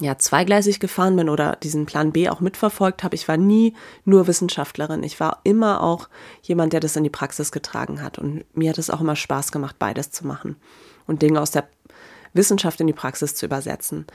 ja, 0.00 0.16
zweigleisig 0.16 0.78
gefahren 0.78 1.16
bin 1.16 1.28
oder 1.28 1.56
diesen 1.56 1.86
Plan 1.86 2.12
B 2.12 2.28
auch 2.28 2.40
mitverfolgt 2.40 3.02
habe. 3.02 3.16
Ich 3.16 3.26
war 3.26 3.36
nie 3.36 3.74
nur 4.04 4.26
Wissenschaftlerin. 4.26 5.02
Ich 5.02 5.18
war 5.18 5.40
immer 5.42 5.82
auch 5.82 6.08
jemand, 6.42 6.72
der 6.72 6.80
das 6.80 6.94
in 6.94 7.04
die 7.04 7.10
Praxis 7.10 7.50
getragen 7.50 8.00
hat. 8.02 8.18
Und 8.18 8.44
mir 8.56 8.70
hat 8.70 8.78
es 8.78 8.90
auch 8.90 9.00
immer 9.00 9.16
Spaß 9.16 9.50
gemacht, 9.50 9.76
beides 9.78 10.10
zu 10.10 10.26
machen 10.26 10.56
und 11.06 11.22
Dinge 11.22 11.40
aus 11.40 11.50
der 11.50 11.68
Wissenschaft 12.32 12.80
in 12.80 12.86
die 12.86 12.92
Praxis 12.92 13.34
zu 13.34 13.46
übersetzen. 13.46 14.06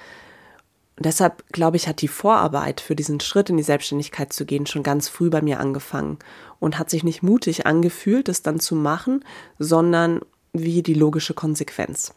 Und 1.03 1.07
deshalb, 1.07 1.43
glaube 1.51 1.75
ich, 1.75 1.89
hat 1.89 1.99
die 1.99 2.07
Vorarbeit 2.07 2.79
für 2.79 2.95
diesen 2.95 3.19
Schritt 3.19 3.49
in 3.49 3.57
die 3.57 3.63
Selbstständigkeit 3.63 4.31
zu 4.31 4.45
gehen 4.45 4.65
schon 4.65 4.83
ganz 4.83 5.09
früh 5.09 5.29
bei 5.29 5.41
mir 5.41 5.59
angefangen 5.59 6.17
und 6.61 6.79
hat 6.79 6.89
sich 6.89 7.03
nicht 7.03 7.21
mutig 7.21 7.65
angefühlt, 7.65 8.29
das 8.29 8.41
dann 8.41 8.61
zu 8.61 8.73
machen, 8.73 9.25
sondern 9.59 10.21
wie 10.53 10.81
die 10.81 10.93
logische 10.93 11.33
Konsequenz. 11.33 12.13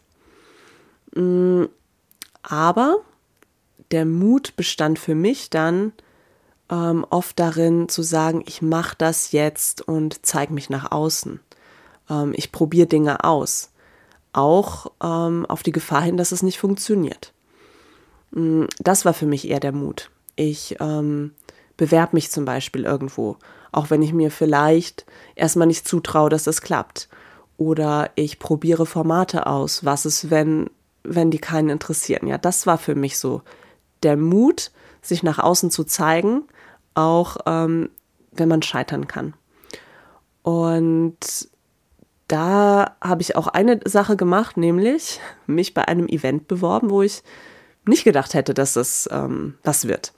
Mm, 1.13 1.65
aber 2.43 2.99
der 3.91 4.05
Mut 4.05 4.55
bestand 4.55 4.99
für 4.99 5.15
mich 5.15 5.49
dann 5.49 5.91
ähm, 6.69 7.05
oft 7.09 7.37
darin 7.37 7.89
zu 7.89 8.03
sagen, 8.03 8.41
ich 8.47 8.61
mache 8.61 8.95
das 8.97 9.33
jetzt 9.33 9.85
und 9.85 10.25
zeige 10.25 10.53
mich 10.53 10.69
nach 10.69 10.93
außen. 10.93 11.41
Ähm, 12.09 12.33
ich 12.37 12.53
probiere 12.53 12.87
Dinge 12.87 13.25
aus. 13.25 13.69
Auch 14.31 14.93
ähm, 15.03 15.45
auf 15.45 15.61
die 15.61 15.73
Gefahr 15.73 16.03
hin, 16.03 16.15
dass 16.15 16.31
es 16.31 16.41
nicht 16.41 16.57
funktioniert. 16.57 17.33
Mm, 18.37 18.65
das 18.79 19.03
war 19.03 19.13
für 19.13 19.25
mich 19.25 19.49
eher 19.49 19.59
der 19.59 19.71
Mut. 19.71 20.11
Ich 20.35 20.77
ähm, 20.79 21.31
bewerbe 21.75 22.15
mich 22.15 22.29
zum 22.31 22.45
Beispiel 22.45 22.85
irgendwo, 22.85 23.37
auch 23.71 23.89
wenn 23.89 24.03
ich 24.03 24.13
mir 24.13 24.29
vielleicht 24.29 25.05
erstmal 25.35 25.67
nicht 25.67 25.87
zutraue, 25.87 26.29
dass 26.29 26.43
das 26.43 26.61
klappt. 26.61 27.09
Oder 27.57 28.11
ich 28.13 28.37
probiere 28.37 28.85
Formate 28.85 29.47
aus. 29.47 29.83
Was 29.83 30.05
ist, 30.05 30.29
wenn, 30.29 30.69
wenn 31.03 31.31
die 31.31 31.39
keinen 31.39 31.69
interessieren? 31.69 32.27
Ja, 32.27 32.37
das 32.37 32.67
war 32.67 32.77
für 32.77 32.93
mich 32.93 33.17
so 33.17 33.41
der 34.03 34.15
Mut, 34.15 34.71
sich 35.01 35.23
nach 35.23 35.39
außen 35.39 35.71
zu 35.71 35.83
zeigen, 35.83 36.43
auch 36.93 37.37
ähm, 37.47 37.89
wenn 38.31 38.47
man 38.47 38.61
scheitern 38.61 39.07
kann. 39.07 39.33
Und 40.43 41.49
da 42.27 42.95
habe 43.01 43.21
ich 43.23 43.35
auch 43.35 43.47
eine 43.47 43.79
Sache 43.85 44.15
gemacht, 44.15 44.57
nämlich 44.57 45.19
mich 45.47 45.73
bei 45.73 45.87
einem 45.87 46.07
Event 46.07 46.47
beworben, 46.47 46.91
wo 46.91 47.01
ich 47.01 47.23
nicht 47.87 48.03
gedacht 48.03 48.33
hätte, 48.33 48.53
dass 48.53 48.75
es 48.75 49.09
ähm, 49.11 49.55
was 49.63 49.87
wird. 49.87 50.13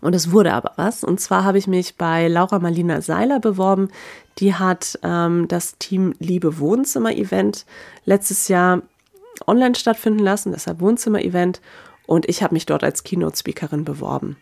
Und 0.00 0.14
es 0.14 0.30
wurde 0.30 0.52
aber 0.52 0.72
was. 0.76 1.02
Und 1.02 1.20
zwar 1.20 1.44
habe 1.44 1.58
ich 1.58 1.66
mich 1.66 1.96
bei 1.96 2.28
Laura 2.28 2.58
Marlina 2.58 3.00
Seiler 3.00 3.40
beworben. 3.40 3.88
Die 4.38 4.54
hat 4.54 4.98
ähm, 5.02 5.48
das 5.48 5.78
Team 5.78 6.14
Liebe 6.18 6.58
Wohnzimmer 6.58 7.14
Event 7.14 7.66
letztes 8.04 8.48
Jahr 8.48 8.82
online 9.46 9.74
stattfinden 9.74 10.20
lassen, 10.20 10.52
deshalb 10.52 10.80
Wohnzimmer 10.80 11.22
Event. 11.22 11.60
Und 12.06 12.28
ich 12.28 12.42
habe 12.42 12.54
mich 12.54 12.66
dort 12.66 12.84
als 12.84 13.02
Keynote-Speakerin 13.02 13.84
beworben 13.84 14.36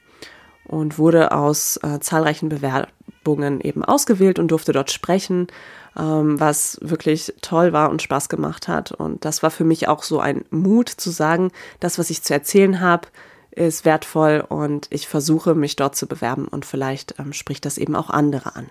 und 0.64 0.98
wurde 0.98 1.32
aus 1.32 1.78
äh, 1.82 2.00
zahlreichen 2.00 2.48
Bewerbungen 2.48 3.60
eben 3.60 3.84
ausgewählt 3.84 4.38
und 4.38 4.48
durfte 4.48 4.72
dort 4.72 4.90
sprechen, 4.90 5.46
ähm, 5.98 6.38
was 6.38 6.78
wirklich 6.82 7.34
toll 7.40 7.72
war 7.72 7.90
und 7.90 8.02
Spaß 8.02 8.28
gemacht 8.28 8.68
hat. 8.68 8.92
Und 8.92 9.24
das 9.24 9.42
war 9.42 9.50
für 9.50 9.64
mich 9.64 9.88
auch 9.88 10.02
so 10.02 10.20
ein 10.20 10.44
Mut 10.50 10.88
zu 10.88 11.10
sagen, 11.10 11.50
das, 11.80 11.98
was 11.98 12.10
ich 12.10 12.22
zu 12.22 12.32
erzählen 12.32 12.80
habe, 12.80 13.08
ist 13.50 13.84
wertvoll 13.84 14.44
und 14.46 14.86
ich 14.90 15.08
versuche, 15.08 15.54
mich 15.54 15.76
dort 15.76 15.96
zu 15.96 16.06
bewerben 16.06 16.46
und 16.46 16.66
vielleicht 16.66 17.18
ähm, 17.18 17.32
spricht 17.32 17.64
das 17.64 17.78
eben 17.78 17.96
auch 17.96 18.10
andere 18.10 18.54
an. 18.54 18.70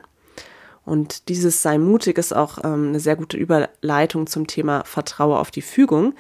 Und 0.86 1.29
dieses 1.29 1.63
Sei 1.63 1.79
mutig 1.79 2.17
ist 2.20 2.36
auch 2.36 2.60
ähm, 2.63 2.89
eine 2.89 3.00
sehr 3.00 3.15
gute 3.15 3.38
Überleitung 3.38 4.27
zum 4.27 4.46
Thema 4.46 4.84
Vertraue 4.86 5.39
auf 5.39 5.50
die 5.50 5.63
Fügung. 5.63 6.13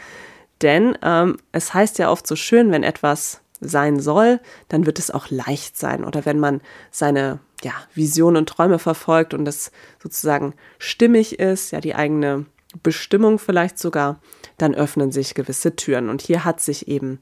Denn 0.61 0.97
ähm, 1.03 1.37
es 1.51 1.73
heißt 1.73 1.99
ja 1.99 2.09
oft 2.09 2.25
so 2.25 2.35
schön, 2.35 2.71
wenn 2.71 2.81
etwas 2.81 3.41
sein 3.61 3.99
soll, 3.99 4.39
dann 4.69 4.85
wird 4.85 4.99
es 4.99 5.11
auch 5.11 5.29
leicht 5.29 5.77
sein. 5.77 6.03
Oder 6.03 6.25
wenn 6.25 6.39
man 6.39 6.61
seine 6.91 7.39
ja, 7.63 7.73
Visionen 7.93 8.37
und 8.37 8.49
Träume 8.49 8.79
verfolgt 8.79 9.33
und 9.33 9.47
es 9.47 9.71
sozusagen 10.01 10.53
stimmig 10.77 11.39
ist, 11.39 11.71
ja, 11.71 11.81
die 11.81 11.95
eigene 11.95 12.45
Bestimmung 12.83 13.39
vielleicht 13.39 13.79
sogar, 13.79 14.19
dann 14.57 14.75
öffnen 14.75 15.11
sich 15.11 15.33
gewisse 15.33 15.75
Türen. 15.75 16.09
Und 16.09 16.21
hier 16.21 16.45
hat 16.45 16.61
sich 16.61 16.87
eben 16.87 17.19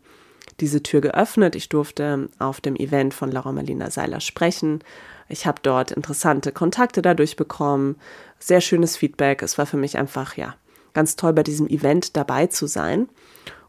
diese 0.60 0.84
Tür 0.84 1.02
geöffnet. 1.02 1.56
Ich 1.56 1.70
durfte 1.70 2.30
auf 2.40 2.62
dem 2.62 2.76
Event 2.76 3.14
von 3.14 3.32
Laura 3.32 3.52
Marlina 3.52 3.90
Seiler 3.90 4.20
sprechen. 4.20 4.84
Ich 5.30 5.46
habe 5.46 5.60
dort 5.64 5.92
interessante 5.92 6.52
Kontakte 6.52 7.02
dadurch 7.02 7.36
bekommen, 7.36 7.96
sehr 8.40 8.62
schönes 8.62 8.98
Feedback. 8.98 9.42
Es 9.42 9.58
war 9.58 9.66
für 9.66 9.78
mich 9.78 9.98
einfach, 9.98 10.36
ja, 10.36 10.56
ganz 10.94 11.16
toll 11.16 11.34
bei 11.34 11.44
diesem 11.44 11.68
Event 11.68 12.16
dabei 12.18 12.48
zu 12.48 12.68
sein. 12.68 13.10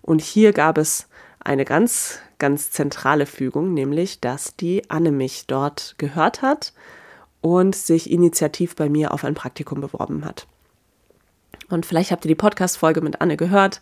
Und 0.02 0.20
hier 0.20 0.52
gab 0.52 0.78
es 0.78 1.08
eine 1.40 1.64
ganz, 1.64 2.18
ganz 2.44 2.70
zentrale 2.70 3.24
Fügung, 3.24 3.72
nämlich, 3.72 4.20
dass 4.20 4.54
die 4.54 4.90
Anne 4.90 5.12
mich 5.12 5.46
dort 5.46 5.94
gehört 5.96 6.42
hat 6.42 6.74
und 7.40 7.74
sich 7.74 8.10
initiativ 8.10 8.76
bei 8.76 8.90
mir 8.90 9.14
auf 9.14 9.24
ein 9.24 9.32
Praktikum 9.32 9.80
beworben 9.80 10.26
hat. 10.26 10.46
Und 11.70 11.86
vielleicht 11.86 12.10
habt 12.10 12.26
ihr 12.26 12.28
die 12.28 12.34
Podcast-Folge 12.34 13.00
mit 13.00 13.22
Anne 13.22 13.38
gehört. 13.38 13.80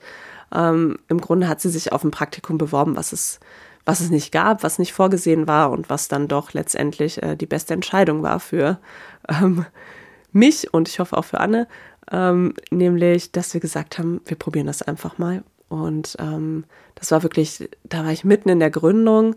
Ähm, 0.54 0.96
Im 1.08 1.20
Grunde 1.20 1.48
hat 1.48 1.60
sie 1.60 1.70
sich 1.70 1.90
auf 1.90 2.04
ein 2.04 2.12
Praktikum 2.12 2.56
beworben, 2.56 2.94
was 2.94 3.12
es, 3.12 3.40
was 3.84 3.98
es 3.98 4.10
nicht 4.10 4.30
gab, 4.30 4.62
was 4.62 4.78
nicht 4.78 4.92
vorgesehen 4.92 5.48
war 5.48 5.72
und 5.72 5.90
was 5.90 6.06
dann 6.06 6.28
doch 6.28 6.52
letztendlich 6.52 7.20
äh, 7.20 7.34
die 7.34 7.46
beste 7.46 7.74
Entscheidung 7.74 8.22
war 8.22 8.38
für 8.38 8.78
ähm, 9.28 9.66
mich 10.30 10.72
und 10.72 10.88
ich 10.88 11.00
hoffe 11.00 11.16
auch 11.18 11.24
für 11.24 11.40
Anne. 11.40 11.66
Ähm, 12.12 12.54
nämlich, 12.70 13.32
dass 13.32 13.54
wir 13.54 13.60
gesagt 13.60 13.98
haben, 13.98 14.20
wir 14.24 14.36
probieren 14.36 14.68
das 14.68 14.82
einfach 14.82 15.18
mal. 15.18 15.42
Und 15.72 16.16
ähm, 16.18 16.64
das 16.96 17.12
war 17.12 17.22
wirklich, 17.22 17.70
da 17.82 18.04
war 18.04 18.12
ich 18.12 18.24
mitten 18.24 18.50
in 18.50 18.60
der 18.60 18.68
Gründung 18.68 19.36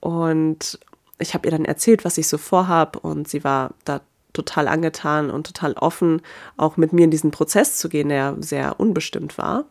und 0.00 0.78
ich 1.18 1.34
habe 1.34 1.46
ihr 1.46 1.50
dann 1.50 1.66
erzählt, 1.66 2.06
was 2.06 2.16
ich 2.16 2.28
so 2.28 2.38
vorhab 2.38 2.96
und 2.96 3.28
sie 3.28 3.44
war 3.44 3.74
da 3.84 4.00
total 4.32 4.68
angetan 4.68 5.28
und 5.28 5.46
total 5.46 5.74
offen, 5.74 6.22
auch 6.56 6.78
mit 6.78 6.94
mir 6.94 7.04
in 7.04 7.10
diesen 7.10 7.30
Prozess 7.30 7.76
zu 7.76 7.90
gehen, 7.90 8.08
der 8.08 8.36
sehr 8.40 8.80
unbestimmt 8.80 9.36
war. 9.36 9.66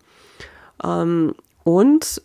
Ähm, 0.84 1.34
und 1.64 2.22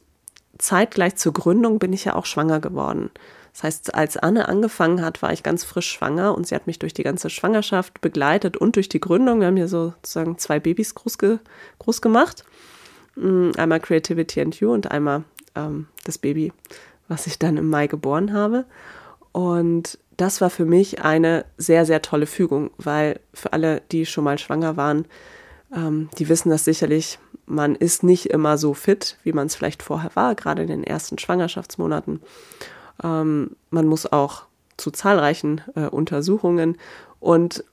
zeitgleich 0.59 1.16
zur 1.16 1.33
Gründung 1.33 1.78
bin 1.78 1.94
ich 1.94 2.04
ja 2.04 2.16
auch 2.16 2.26
schwanger 2.26 2.61
geworden. 2.61 3.11
Das 3.54 3.62
heißt, 3.62 3.94
als 3.94 4.18
Anne 4.18 4.47
angefangen 4.47 5.00
hat, 5.00 5.23
war 5.23 5.33
ich 5.33 5.42
ganz 5.42 5.64
frisch 5.64 5.90
schwanger 5.90 6.35
und 6.35 6.47
sie 6.47 6.54
hat 6.54 6.66
mich 6.66 6.80
durch 6.80 6.92
die 6.92 7.02
ganze 7.02 7.30
Schwangerschaft 7.30 8.02
begleitet 8.02 8.59
und 8.59 8.76
durch 8.76 8.90
die 8.90 9.00
Gründung. 9.00 9.40
Wir 9.40 9.47
haben 9.47 9.56
hier 9.56 9.68
sozusagen 9.68 10.37
zwei 10.37 10.61
Babys 10.61 10.94
groß, 10.94 11.16
ge 11.16 11.38
groß 11.78 12.02
gemacht. 12.02 12.44
Mm, 13.16 13.52
einmal 13.56 13.80
Creativity 13.80 14.40
and 14.40 14.59
You 14.59 14.73
und 14.73 14.90
einmal 14.90 15.25
ähm, 15.54 15.87
das 16.04 16.18
Baby, 16.18 16.52
was 17.09 17.26
ich 17.26 17.38
dann 17.38 17.56
im 17.56 17.68
Mai 17.68 17.87
geboren 17.87 18.33
habe. 18.33 18.64
Und 19.33 19.99
das 20.16 20.40
war 20.40 20.50
für 20.50 20.64
mich 20.64 21.02
eine 21.02 21.44
sehr, 21.56 21.87
sehr 21.87 22.02
tolle 22.02 22.26
Fügung, 22.26 22.71
weil 22.78 23.21
für 23.33 23.52
alle, 23.52 23.83
die 23.92 24.06
schon 24.06 24.25
mal 24.25 24.38
schwanger 24.38 24.76
waren, 24.76 25.06
ähm, 25.75 26.09
die 26.18 26.28
wissen 26.28 26.50
das 26.50 26.64
sicherlich, 26.64 27.18
man 27.47 27.75
ist 27.75 28.02
nicht 28.02 28.26
immer 28.26 28.56
so 28.56 28.75
fit, 28.75 29.18
wie 29.23 29.33
man 29.33 29.47
es 29.47 29.54
vielleicht 29.54 29.83
vorher 29.83 30.14
war, 30.14 30.35
gerade 30.35 30.62
in 30.62 30.68
den 30.68 30.85
ersten 30.85 31.18
Schwangerschaftsmonaten. 31.18 32.21
Ähm, 33.02 33.56
man 33.71 33.87
muss 33.87 34.11
auch 34.11 34.44
zu 34.76 34.90
zahlreichen 34.90 35.61
äh, 35.75 35.87
Untersuchungen 35.87 36.78
und 37.21 37.64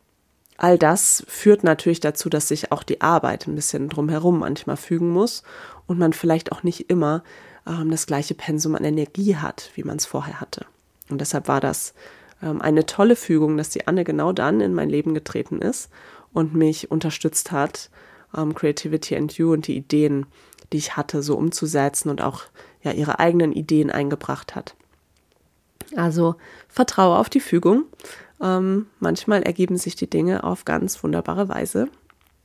all 0.58 0.78
das 0.78 1.24
führt 1.28 1.64
natürlich 1.64 2.00
dazu, 2.00 2.30
dass 2.30 2.48
sich 2.48 2.72
auch 2.72 2.84
die 2.84 3.02
Arbeit 3.02 3.48
ein 3.48 3.56
bisschen 3.56 3.90
drumherum 3.90 4.40
manchmal 4.40 4.78
fügen 4.78 5.10
muss 5.10 5.44
und 5.88 6.00
man 6.00 6.14
vielleicht 6.14 6.52
auch 6.52 6.64
nicht 6.64 6.90
immer 6.90 7.24
ähm, 7.68 7.92
das 7.92 8.06
gleiche 8.06 8.34
Pensum 8.34 8.76
an 8.76 8.84
Energie 8.84 9.36
hat, 9.36 9.72
wie 9.76 9.84
man 9.84 9.98
es 9.98 10.06
vorher 10.06 10.40
hatte. 10.40 10.66
Und 11.10 11.22
deshalb 11.22 11.48
war 11.48 11.62
das 11.62 11.94
ähm, 12.42 12.62
eine 12.62 12.86
tolle 12.86 13.16
Fügung, 13.16 13.58
dass 13.58 13.70
die 13.70 13.88
Anne 13.88 14.04
genau 14.04 14.32
dann 14.32 14.62
in 14.62 14.74
mein 14.74 14.90
Leben 14.90 15.14
getreten 15.14 15.62
ist 15.62 15.90
und 16.34 16.54
mich 16.56 16.92
unterstützt 16.92 17.52
hat, 17.52 17.90
ähm, 18.36 18.56
Creativity 18.56 19.16
and 19.16 19.34
You 19.34 19.52
und 19.54 19.68
die 19.68 19.78
Ideen, 19.78 20.26
die 20.72 20.78
ich 20.78 20.96
hatte, 20.96 21.22
so 21.22 21.36
umzusetzen 21.36 22.10
und 22.10 22.22
auch 22.22 22.44
ja 22.82 22.92
ihre 22.92 23.20
eigenen 23.20 23.52
Ideen 23.52 23.92
eingebracht 23.92 24.56
hat. 24.56 24.76
Also 25.96 26.36
vertraue 26.70 27.18
auf 27.18 27.30
die 27.30 27.42
Fügung. 27.42 27.84
Ähm, 28.42 28.88
manchmal 29.00 29.44
ergeben 29.44 29.78
sich 29.78 29.96
die 29.96 30.10
Dinge 30.10 30.44
auf 30.44 30.66
ganz 30.66 31.04
wunderbare 31.04 31.48
Weise 31.48 31.90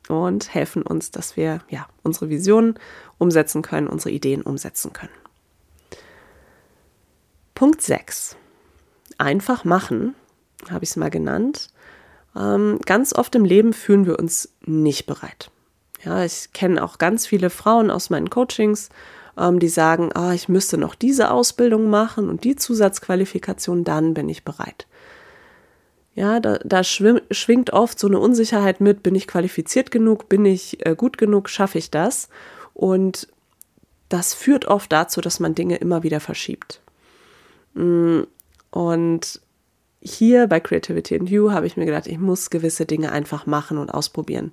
und 0.09 0.53
helfen 0.55 0.83
uns, 0.83 1.11
dass 1.11 1.37
wir 1.37 1.61
ja 1.69 1.87
unsere 2.03 2.29
Visionen 2.29 2.79
umsetzen 3.19 3.63
können, 3.63 3.89
unsere 3.89 4.11
Ideen 4.11 4.43
umsetzen 4.43 4.93
können. 4.93 5.13
Punkt 7.55 7.81
6. 7.81 8.37
Einfach 9.19 9.65
machen, 9.65 10.15
habe 10.71 10.85
ich 10.85 10.91
es 10.91 10.97
mal 10.97 11.11
genannt. 11.11 11.71
Ähm, 12.37 12.79
ganz 12.85 13.15
oft 13.15 13.35
im 13.35 13.47
Leben 13.47 13.73
fühlen 13.73 14.07
wir 14.07 14.19
uns 14.19 14.51
nicht 14.67 15.07
bereit. 15.07 15.51
Ja, 16.05 16.23
ich 16.23 16.53
kenne 16.53 16.85
auch 16.85 16.99
ganz 16.99 17.27
viele 17.27 17.49
Frauen 17.49 17.91
aus 17.91 18.11
meinen 18.11 18.29
Coachings, 18.29 18.91
ähm, 19.39 19.59
die 19.59 19.69
sagen, 19.69 20.11
ah, 20.15 20.35
ich 20.35 20.51
müsste 20.51 20.77
noch 20.77 20.95
diese 20.95 21.31
Ausbildung 21.31 21.89
machen 21.89 22.29
und 22.29 22.45
die 22.45 22.57
Zusatzqualifikation, 22.57 23.85
dann 23.85 24.13
bin 24.13 24.29
ich 24.29 24.45
bereit. 24.45 24.87
Ja, 26.17 26.41
da, 26.41 26.59
da 26.65 26.83
schwingt 26.83 27.75
oft 27.75 27.99
so 27.99 28.07
eine 28.07 28.19
Unsicherheit 28.19 28.81
mit, 28.81 29.03
bin 29.03 29.15
ich 29.15 29.27
qualifiziert 29.27 29.91
genug, 29.91 30.31
bin 30.31 30.47
ich 30.47 30.85
äh, 30.87 30.97
gut 30.97 31.19
genug, 31.19 31.51
schaffe 31.51 31.77
ich 31.77 31.91
das? 31.91 32.31
Und 32.73 33.29
das 34.09 34.33
führt 34.33 34.65
oft 34.65 34.91
dazu, 34.91 35.21
dass 35.21 35.41
man 35.41 35.55
Dinge 35.55 35.77
immer 35.77 36.03
wieder 36.05 36.21
verschiebt. 36.21 36.81
Mm, 37.75 38.23
und 38.71 39.41
hier 40.01 40.47
bei 40.47 40.59
Creativity 40.59 41.19
and 41.19 41.29
You 41.29 41.51
habe 41.51 41.67
ich 41.67 41.77
mir 41.77 41.85
gedacht, 41.85 42.07
ich 42.07 42.19
muss 42.19 42.49
gewisse 42.49 42.87
Dinge 42.87 43.13
einfach 43.13 43.45
machen 43.45 43.77
und 43.77 43.91
ausprobieren. 43.91 44.53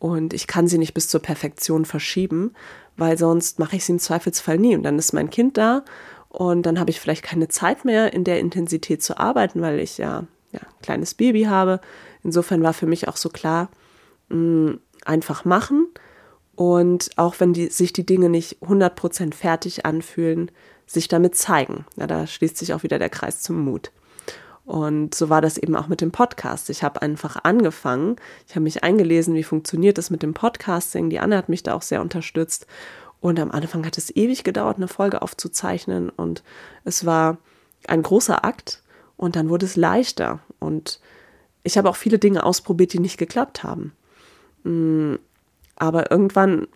Und 0.00 0.34
ich 0.34 0.48
kann 0.48 0.66
sie 0.66 0.78
nicht 0.78 0.94
bis 0.94 1.06
zur 1.06 1.22
Perfektion 1.22 1.84
verschieben, 1.84 2.52
weil 2.96 3.16
sonst 3.16 3.60
mache 3.60 3.76
ich 3.76 3.84
sie 3.84 3.92
im 3.92 3.98
Zweifelsfall 4.00 4.58
nie. 4.58 4.74
Und 4.74 4.82
dann 4.82 4.98
ist 4.98 5.12
mein 5.12 5.30
Kind 5.30 5.56
da 5.56 5.84
und 6.30 6.62
dann 6.66 6.80
habe 6.80 6.90
ich 6.90 6.98
vielleicht 6.98 7.22
keine 7.22 7.46
Zeit 7.46 7.84
mehr, 7.84 8.12
in 8.12 8.24
der 8.24 8.40
Intensität 8.40 9.04
zu 9.04 9.18
arbeiten, 9.18 9.60
weil 9.60 9.78
ich 9.78 9.98
ja, 9.98 10.24
ja 10.52 10.60
ein 10.60 10.82
kleines 10.82 11.14
Baby 11.14 11.44
habe. 11.44 11.80
Insofern 12.22 12.62
war 12.62 12.72
für 12.72 12.86
mich 12.86 13.08
auch 13.08 13.16
so 13.16 13.28
klar, 13.28 13.70
mm, 14.28 14.72
einfach 15.04 15.44
machen. 15.44 15.88
Und 16.54 17.10
auch 17.16 17.36
wenn 17.38 17.52
die, 17.52 17.68
sich 17.68 17.92
die 17.92 18.04
Dinge 18.04 18.28
nicht 18.28 18.58
100% 18.62 19.34
fertig 19.34 19.86
anfühlen, 19.86 20.50
sich 20.86 21.08
damit 21.08 21.36
zeigen. 21.36 21.86
Ja, 21.96 22.06
da 22.06 22.26
schließt 22.26 22.56
sich 22.56 22.74
auch 22.74 22.82
wieder 22.82 22.98
der 22.98 23.08
Kreis 23.08 23.40
zum 23.40 23.64
Mut. 23.64 23.92
Und 24.64 25.14
so 25.14 25.28
war 25.30 25.40
das 25.40 25.58
eben 25.58 25.74
auch 25.74 25.88
mit 25.88 26.00
dem 26.00 26.12
Podcast. 26.12 26.70
Ich 26.70 26.82
habe 26.82 27.02
einfach 27.02 27.38
angefangen, 27.42 28.16
ich 28.46 28.54
habe 28.54 28.62
mich 28.62 28.84
eingelesen, 28.84 29.34
wie 29.34 29.42
funktioniert 29.42 29.98
das 29.98 30.10
mit 30.10 30.22
dem 30.22 30.34
Podcasting. 30.34 31.10
Die 31.10 31.18
Anne 31.18 31.36
hat 31.36 31.48
mich 31.48 31.62
da 31.62 31.74
auch 31.74 31.82
sehr 31.82 32.00
unterstützt. 32.00 32.66
Und 33.20 33.40
am 33.40 33.50
Anfang 33.50 33.84
hat 33.84 33.98
es 33.98 34.14
ewig 34.14 34.44
gedauert, 34.44 34.76
eine 34.76 34.88
Folge 34.88 35.22
aufzuzeichnen. 35.22 36.08
Und 36.08 36.42
es 36.84 37.04
war 37.04 37.38
ein 37.86 38.02
großer 38.02 38.44
Akt. 38.44 38.79
Und 39.20 39.36
dann 39.36 39.50
wurde 39.50 39.66
es 39.66 39.76
leichter. 39.76 40.40
Und 40.60 40.98
ich 41.62 41.76
habe 41.76 41.90
auch 41.90 41.96
viele 41.96 42.18
Dinge 42.18 42.42
ausprobiert, 42.42 42.94
die 42.94 43.00
nicht 43.00 43.18
geklappt 43.18 43.62
haben. 43.62 43.92
Mm, 44.64 45.16
aber 45.76 46.10
irgendwann 46.10 46.68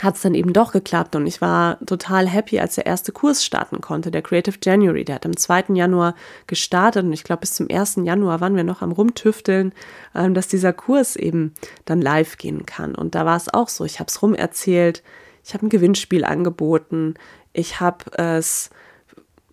hat 0.00 0.16
es 0.16 0.22
dann 0.22 0.34
eben 0.34 0.54
doch 0.54 0.72
geklappt 0.72 1.14
und 1.14 1.26
ich 1.26 1.42
war 1.42 1.78
total 1.84 2.26
happy, 2.26 2.58
als 2.58 2.76
der 2.76 2.86
erste 2.86 3.12
Kurs 3.12 3.44
starten 3.44 3.82
konnte, 3.82 4.10
der 4.10 4.22
Creative 4.22 4.56
January. 4.62 5.04
Der 5.04 5.16
hat 5.16 5.26
am 5.26 5.36
2. 5.36 5.74
Januar 5.74 6.14
gestartet 6.46 7.04
und 7.04 7.12
ich 7.12 7.22
glaube, 7.22 7.40
bis 7.40 7.52
zum 7.52 7.68
1. 7.70 7.96
Januar 8.04 8.40
waren 8.40 8.56
wir 8.56 8.64
noch 8.64 8.80
am 8.80 8.92
Rumtüfteln, 8.92 9.74
ähm, 10.14 10.32
dass 10.32 10.48
dieser 10.48 10.72
Kurs 10.72 11.16
eben 11.16 11.52
dann 11.84 12.00
live 12.00 12.38
gehen 12.38 12.64
kann. 12.64 12.94
Und 12.94 13.14
da 13.14 13.26
war 13.26 13.36
es 13.36 13.52
auch 13.52 13.68
so, 13.68 13.84
ich 13.84 14.00
habe 14.00 14.08
es 14.08 14.22
rumerzählt, 14.22 15.02
ich 15.44 15.52
habe 15.52 15.66
ein 15.66 15.70
Gewinnspiel 15.70 16.24
angeboten, 16.24 17.12
ich 17.52 17.78
habe 17.78 18.10
es 18.16 18.70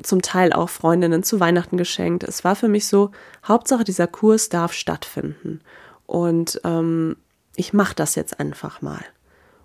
zum 0.03 0.21
Teil 0.21 0.53
auch 0.53 0.69
Freundinnen 0.69 1.23
zu 1.23 1.39
Weihnachten 1.39 1.77
geschenkt. 1.77 2.23
Es 2.23 2.43
war 2.43 2.55
für 2.55 2.67
mich 2.67 2.87
so, 2.87 3.11
Hauptsache 3.45 3.83
dieser 3.83 4.07
Kurs 4.07 4.49
darf 4.49 4.73
stattfinden. 4.73 5.61
Und 6.05 6.61
ähm, 6.63 7.17
ich 7.55 7.73
mache 7.73 7.95
das 7.95 8.15
jetzt 8.15 8.39
einfach 8.39 8.81
mal. 8.81 9.03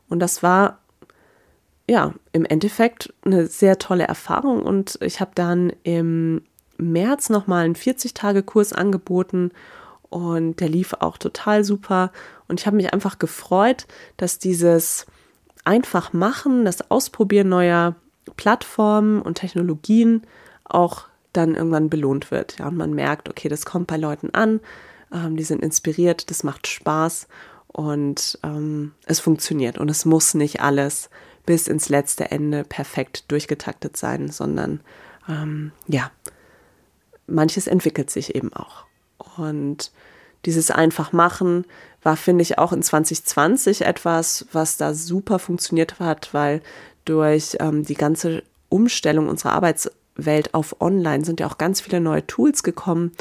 Und 0.08 0.20
das 0.20 0.42
war 0.42 0.78
ja 1.88 2.14
im 2.32 2.44
Endeffekt 2.44 3.12
eine 3.24 3.46
sehr 3.46 3.78
tolle 3.78 4.04
Erfahrung. 4.04 4.62
Und 4.62 4.98
ich 5.02 5.20
habe 5.20 5.32
dann 5.34 5.72
im 5.82 6.42
März 6.76 7.30
nochmal 7.30 7.64
einen 7.64 7.74
40-Tage-Kurs 7.74 8.72
angeboten 8.72 9.50
und 10.10 10.60
der 10.60 10.68
lief 10.68 10.94
auch 11.00 11.18
total 11.18 11.64
super. 11.64 12.12
Und 12.46 12.60
ich 12.60 12.66
habe 12.66 12.76
mich 12.76 12.92
einfach 12.92 13.18
gefreut, 13.18 13.86
dass 14.16 14.38
dieses 14.38 15.06
einfach 15.64 16.12
machen, 16.12 16.64
das 16.64 16.90
Ausprobieren 16.90 17.50
neuer 17.50 17.94
Plattformen 18.36 19.22
und 19.22 19.36
Technologien 19.36 20.22
auch 20.64 21.06
dann 21.32 21.54
irgendwann 21.54 21.90
belohnt 21.90 22.30
wird. 22.30 22.58
Ja, 22.58 22.68
und 22.68 22.76
man 22.76 22.94
merkt, 22.94 23.28
okay, 23.28 23.48
das 23.48 23.64
kommt 23.64 23.86
bei 23.86 23.96
Leuten 23.96 24.30
an, 24.30 24.60
ähm, 25.12 25.36
die 25.36 25.44
sind 25.44 25.62
inspiriert, 25.62 26.30
das 26.30 26.42
macht 26.42 26.66
Spaß 26.66 27.28
und 27.68 28.38
ähm, 28.42 28.92
es 29.06 29.20
funktioniert 29.20 29.78
und 29.78 29.90
es 29.90 30.04
muss 30.04 30.34
nicht 30.34 30.60
alles 30.60 31.10
bis 31.46 31.68
ins 31.68 31.88
letzte 31.88 32.30
Ende 32.30 32.64
perfekt 32.64 33.30
durchgetaktet 33.30 33.96
sein, 33.96 34.28
sondern 34.28 34.80
ähm, 35.28 35.72
ja, 35.86 36.10
manches 37.26 37.66
entwickelt 37.66 38.10
sich 38.10 38.34
eben 38.34 38.52
auch. 38.52 38.84
Und 39.36 39.92
dieses 40.44 40.70
einfach 40.70 41.12
machen 41.12 41.64
war, 42.02 42.16
finde 42.16 42.42
ich, 42.42 42.58
auch 42.58 42.72
in 42.72 42.82
2020 42.82 43.82
etwas, 43.82 44.46
was 44.52 44.76
da 44.76 44.94
super 44.94 45.38
funktioniert 45.38 46.00
hat, 46.00 46.32
weil 46.32 46.62
durch 47.08 47.56
ähm, 47.60 47.84
die 47.84 47.94
ganze 47.94 48.42
Umstellung 48.68 49.28
unserer 49.28 49.52
Arbeitswelt 49.52 50.54
auf 50.54 50.80
Online 50.80 51.24
sind 51.24 51.40
ja 51.40 51.46
auch 51.46 51.58
ganz 51.58 51.80
viele 51.80 52.00
neue 52.00 52.26
Tools 52.26 52.62
gekommen 52.62 53.12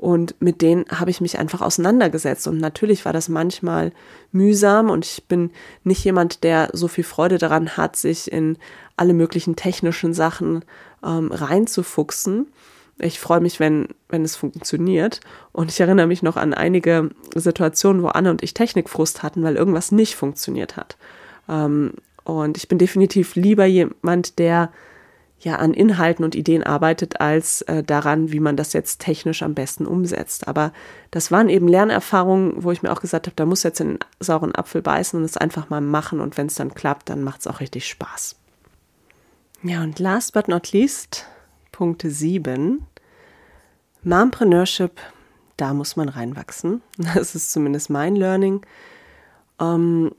und 0.00 0.34
mit 0.40 0.62
denen 0.62 0.86
habe 0.88 1.10
ich 1.10 1.20
mich 1.20 1.38
einfach 1.38 1.60
auseinandergesetzt. 1.60 2.48
Und 2.48 2.56
natürlich 2.56 3.04
war 3.04 3.12
das 3.12 3.28
manchmal 3.28 3.92
mühsam 4.32 4.88
und 4.88 5.04
ich 5.04 5.24
bin 5.28 5.50
nicht 5.84 6.02
jemand, 6.04 6.42
der 6.42 6.70
so 6.72 6.88
viel 6.88 7.04
Freude 7.04 7.36
daran 7.36 7.76
hat, 7.76 7.96
sich 7.96 8.32
in 8.32 8.56
alle 8.96 9.12
möglichen 9.12 9.56
technischen 9.56 10.14
Sachen 10.14 10.64
ähm, 11.04 11.30
reinzufuchsen. 11.30 12.46
Ich 12.98 13.20
freue 13.20 13.40
mich, 13.40 13.60
wenn, 13.60 13.88
wenn 14.08 14.24
es 14.24 14.36
funktioniert. 14.36 15.20
Und 15.52 15.70
ich 15.70 15.80
erinnere 15.80 16.06
mich 16.06 16.22
noch 16.22 16.38
an 16.38 16.54
einige 16.54 17.10
Situationen, 17.34 18.02
wo 18.02 18.08
Anne 18.08 18.30
und 18.30 18.42
ich 18.42 18.54
Technikfrust 18.54 19.22
hatten, 19.22 19.42
weil 19.42 19.56
irgendwas 19.56 19.92
nicht 19.92 20.16
funktioniert 20.16 20.78
hat. 20.78 20.96
Ähm, 21.46 21.92
und 22.24 22.56
ich 22.56 22.68
bin 22.68 22.78
definitiv 22.78 23.34
lieber 23.34 23.64
jemand, 23.64 24.38
der 24.38 24.70
ja 25.40 25.56
an 25.56 25.72
Inhalten 25.72 26.24
und 26.24 26.34
Ideen 26.34 26.62
arbeitet, 26.62 27.20
als 27.20 27.62
äh, 27.62 27.82
daran, 27.82 28.30
wie 28.30 28.40
man 28.40 28.56
das 28.56 28.72
jetzt 28.72 29.00
technisch 29.00 29.42
am 29.42 29.54
besten 29.54 29.86
umsetzt. 29.86 30.48
Aber 30.48 30.72
das 31.10 31.30
waren 31.32 31.48
eben 31.48 31.66
Lernerfahrungen, 31.66 32.62
wo 32.62 32.72
ich 32.72 32.82
mir 32.82 32.92
auch 32.92 33.00
gesagt 33.00 33.26
habe, 33.26 33.36
da 33.36 33.46
muss 33.46 33.62
jetzt 33.62 33.80
in 33.80 33.88
den 33.88 33.98
sauren 34.20 34.54
Apfel 34.54 34.82
beißen 34.82 35.18
und 35.18 35.24
es 35.24 35.36
einfach 35.36 35.70
mal 35.70 35.80
machen 35.80 36.20
und 36.20 36.36
wenn 36.36 36.46
es 36.46 36.56
dann 36.56 36.74
klappt, 36.74 37.08
dann 37.08 37.22
macht 37.22 37.40
es 37.40 37.46
auch 37.46 37.60
richtig 37.60 37.86
Spaß. 37.88 38.36
Ja, 39.62 39.82
und 39.82 39.98
last 39.98 40.32
but 40.32 40.48
not 40.48 40.72
least, 40.72 41.26
Punkt 41.72 42.02
7. 42.04 42.86
Mompreneurship, 44.02 45.00
da 45.56 45.74
muss 45.74 45.96
man 45.96 46.08
reinwachsen. 46.08 46.82
Das 47.14 47.34
ist 47.34 47.50
zumindest 47.50 47.90
mein 47.90 48.16
Learning. 48.16 48.64
Ähm, 49.58 50.12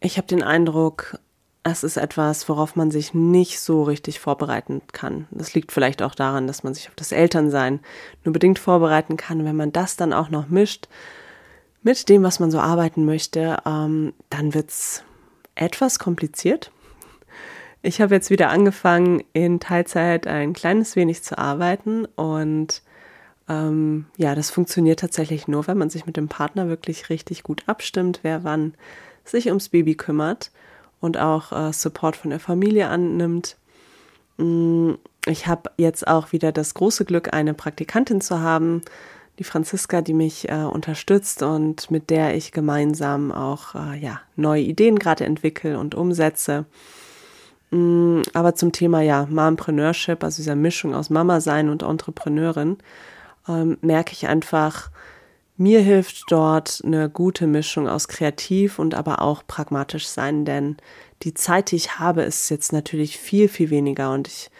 ich 0.00 0.16
habe 0.16 0.26
den 0.26 0.42
Eindruck, 0.42 1.18
es 1.64 1.82
ist 1.82 1.96
etwas, 1.96 2.48
worauf 2.48 2.76
man 2.76 2.90
sich 2.90 3.14
nicht 3.14 3.60
so 3.60 3.82
richtig 3.82 4.20
vorbereiten 4.20 4.80
kann. 4.92 5.26
Das 5.30 5.54
liegt 5.54 5.72
vielleicht 5.72 6.02
auch 6.02 6.14
daran, 6.14 6.46
dass 6.46 6.62
man 6.62 6.74
sich 6.74 6.88
auf 6.88 6.94
das 6.94 7.12
Elternsein 7.12 7.80
nur 8.24 8.32
bedingt 8.32 8.58
vorbereiten 8.58 9.16
kann. 9.16 9.44
Wenn 9.44 9.56
man 9.56 9.72
das 9.72 9.96
dann 9.96 10.12
auch 10.12 10.30
noch 10.30 10.48
mischt 10.48 10.88
mit 11.82 12.08
dem, 12.08 12.22
was 12.22 12.40
man 12.40 12.50
so 12.50 12.60
arbeiten 12.60 13.04
möchte, 13.04 13.58
ähm, 13.66 14.14
dann 14.30 14.48
es 14.48 15.02
etwas 15.54 15.98
kompliziert. 15.98 16.70
Ich 17.82 18.00
habe 18.00 18.14
jetzt 18.14 18.30
wieder 18.30 18.50
angefangen, 18.50 19.22
in 19.32 19.60
Teilzeit 19.60 20.26
ein 20.26 20.52
kleines 20.52 20.96
wenig 20.96 21.22
zu 21.22 21.38
arbeiten 21.38 22.06
und 22.16 22.82
ähm, 23.48 24.06
ja, 24.16 24.34
das 24.34 24.50
funktioniert 24.50 25.00
tatsächlich 25.00 25.48
nur, 25.48 25.66
wenn 25.66 25.78
man 25.78 25.90
sich 25.90 26.04
mit 26.04 26.16
dem 26.16 26.28
Partner 26.28 26.68
wirklich 26.68 27.08
richtig 27.08 27.42
gut 27.42 27.62
abstimmt, 27.66 28.20
wer 28.22 28.44
wann 28.44 28.74
sich 29.28 29.48
ums 29.48 29.68
Baby 29.68 29.94
kümmert 29.94 30.50
und 31.00 31.18
auch 31.18 31.52
äh, 31.52 31.72
Support 31.72 32.16
von 32.16 32.30
der 32.30 32.40
Familie 32.40 32.88
annimmt. 32.88 33.56
Mm, 34.36 34.92
ich 35.26 35.46
habe 35.46 35.70
jetzt 35.76 36.06
auch 36.06 36.32
wieder 36.32 36.52
das 36.52 36.74
große 36.74 37.04
Glück, 37.04 37.32
eine 37.32 37.54
Praktikantin 37.54 38.20
zu 38.20 38.40
haben, 38.40 38.82
die 39.38 39.44
Franziska, 39.44 40.00
die 40.00 40.14
mich 40.14 40.48
äh, 40.48 40.64
unterstützt 40.64 41.42
und 41.42 41.90
mit 41.90 42.10
der 42.10 42.34
ich 42.34 42.50
gemeinsam 42.52 43.30
auch 43.30 43.74
äh, 43.74 43.98
ja, 43.98 44.20
neue 44.36 44.62
Ideen 44.62 44.98
gerade 44.98 45.24
entwickle 45.24 45.78
und 45.78 45.94
umsetze. 45.94 46.64
Mm, 47.70 48.22
aber 48.32 48.54
zum 48.54 48.72
Thema 48.72 49.02
ja 49.02 49.26
Mompreneurship, 49.30 50.24
also 50.24 50.38
dieser 50.38 50.56
Mischung 50.56 50.94
aus 50.94 51.10
Mama 51.10 51.40
sein 51.40 51.68
und 51.68 51.82
Entrepreneurin, 51.82 52.78
ähm, 53.48 53.78
merke 53.80 54.12
ich 54.12 54.26
einfach, 54.26 54.90
mir 55.58 55.80
hilft 55.80 56.24
dort 56.28 56.80
eine 56.84 57.10
gute 57.10 57.46
Mischung 57.46 57.88
aus 57.88 58.08
kreativ 58.08 58.78
und 58.78 58.94
aber 58.94 59.20
auch 59.20 59.42
pragmatisch 59.46 60.06
sein, 60.06 60.44
denn 60.44 60.76
die 61.22 61.34
Zeit, 61.34 61.72
die 61.72 61.76
ich 61.76 61.98
habe, 61.98 62.22
ist 62.22 62.48
jetzt 62.48 62.72
natürlich 62.72 63.18
viel, 63.18 63.48
viel 63.48 63.70
weniger 63.70 64.12
und 64.12 64.28
ich 64.28 64.50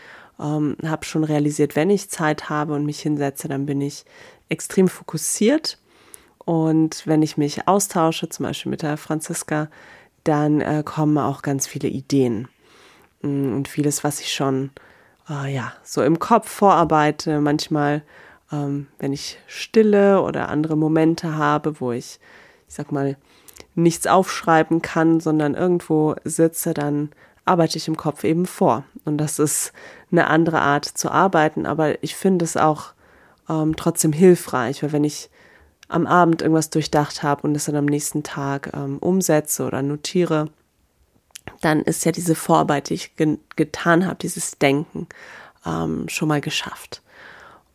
ähm, 0.40 0.76
habe 0.84 1.04
schon 1.04 1.24
realisiert, 1.24 1.76
wenn 1.76 1.90
ich 1.90 2.11
Zeit 2.11 2.50
habe 2.50 2.74
und 2.74 2.84
mich 2.84 3.00
hinsetze, 3.00 3.48
dann 3.48 3.64
bin 3.64 3.80
ich 3.80 4.04
extrem 4.48 4.88
fokussiert. 4.88 5.78
Und 6.38 7.06
wenn 7.06 7.22
ich 7.22 7.37
mich 7.37 7.68
austausche, 7.68 8.28
zum 8.28 8.46
Beispiel 8.46 8.70
mit 8.70 8.82
der 8.82 8.96
Franziska, 8.96 9.68
dann 10.24 10.61
äh, 10.61 10.82
kommen 10.84 11.18
auch 11.18 11.42
ganz 11.42 11.66
viele 11.66 11.88
Ideen 11.88 12.48
mm, 13.22 13.54
und 13.54 13.68
vieles, 13.68 14.02
was 14.02 14.20
ich 14.20 14.32
schon 14.32 14.70
äh, 15.28 15.54
ja 15.54 15.72
so 15.82 16.02
im 16.02 16.18
Kopf 16.18 16.48
vorarbeite, 16.48 17.40
manchmal 17.40 18.02
ähm, 18.52 18.87
wenn 18.98 19.12
ich 19.12 19.38
Stille 19.46 20.22
oder 20.22 20.48
andere 20.48 20.76
Momente 20.76 21.37
habe, 21.37 21.80
wo 21.80 21.92
ich, 21.92 22.18
ich 22.68 22.74
sag 22.74 22.92
mal, 22.92 23.16
nichts 23.74 24.06
aufschreiben 24.06 24.82
kann, 24.82 25.20
sondern 25.20 25.54
irgendwo 25.54 26.16
sitze, 26.24 26.74
dann 26.74 27.11
arbeite 27.44 27.78
ich 27.78 27.88
im 27.88 27.96
Kopf 27.96 28.24
eben 28.24 28.46
vor. 28.46 28.84
Und 29.04 29.18
das 29.18 29.38
ist 29.38 29.72
eine 30.11 30.26
andere 30.26 30.61
Art 30.61 30.84
zu 30.84 31.11
arbeiten, 31.11 31.66
aber 31.66 32.02
ich 32.02 32.14
finde 32.14 32.44
es 32.44 32.56
auch 32.56 32.92
ähm, 33.48 33.76
trotzdem 33.76 34.12
hilfreich, 34.12 34.82
weil 34.82 34.92
wenn 34.92 35.04
ich 35.04 35.30
am 35.88 36.06
Abend 36.06 36.42
irgendwas 36.42 36.70
durchdacht 36.70 37.22
habe 37.22 37.42
und 37.42 37.54
es 37.54 37.64
dann 37.64 37.76
am 37.76 37.87
nächsten 37.87 38.22
Tag 38.22 38.70
ähm, 38.74 38.98
umsetze 38.98 39.64
oder 39.64 39.82
notiere, 39.82 40.50
dann 41.62 41.80
ist 41.82 42.04
ja 42.04 42.12
diese 42.12 42.34
Vorarbeit, 42.34 42.90
die 42.90 42.94
ich 42.94 43.16
ge 43.16 43.38
getan 43.56 44.06
habe, 44.06 44.16
dieses 44.16 44.58
Denken 44.58 45.08
ähm, 45.64 46.08
schon 46.08 46.28
mal 46.28 46.42
geschafft. 46.42 47.02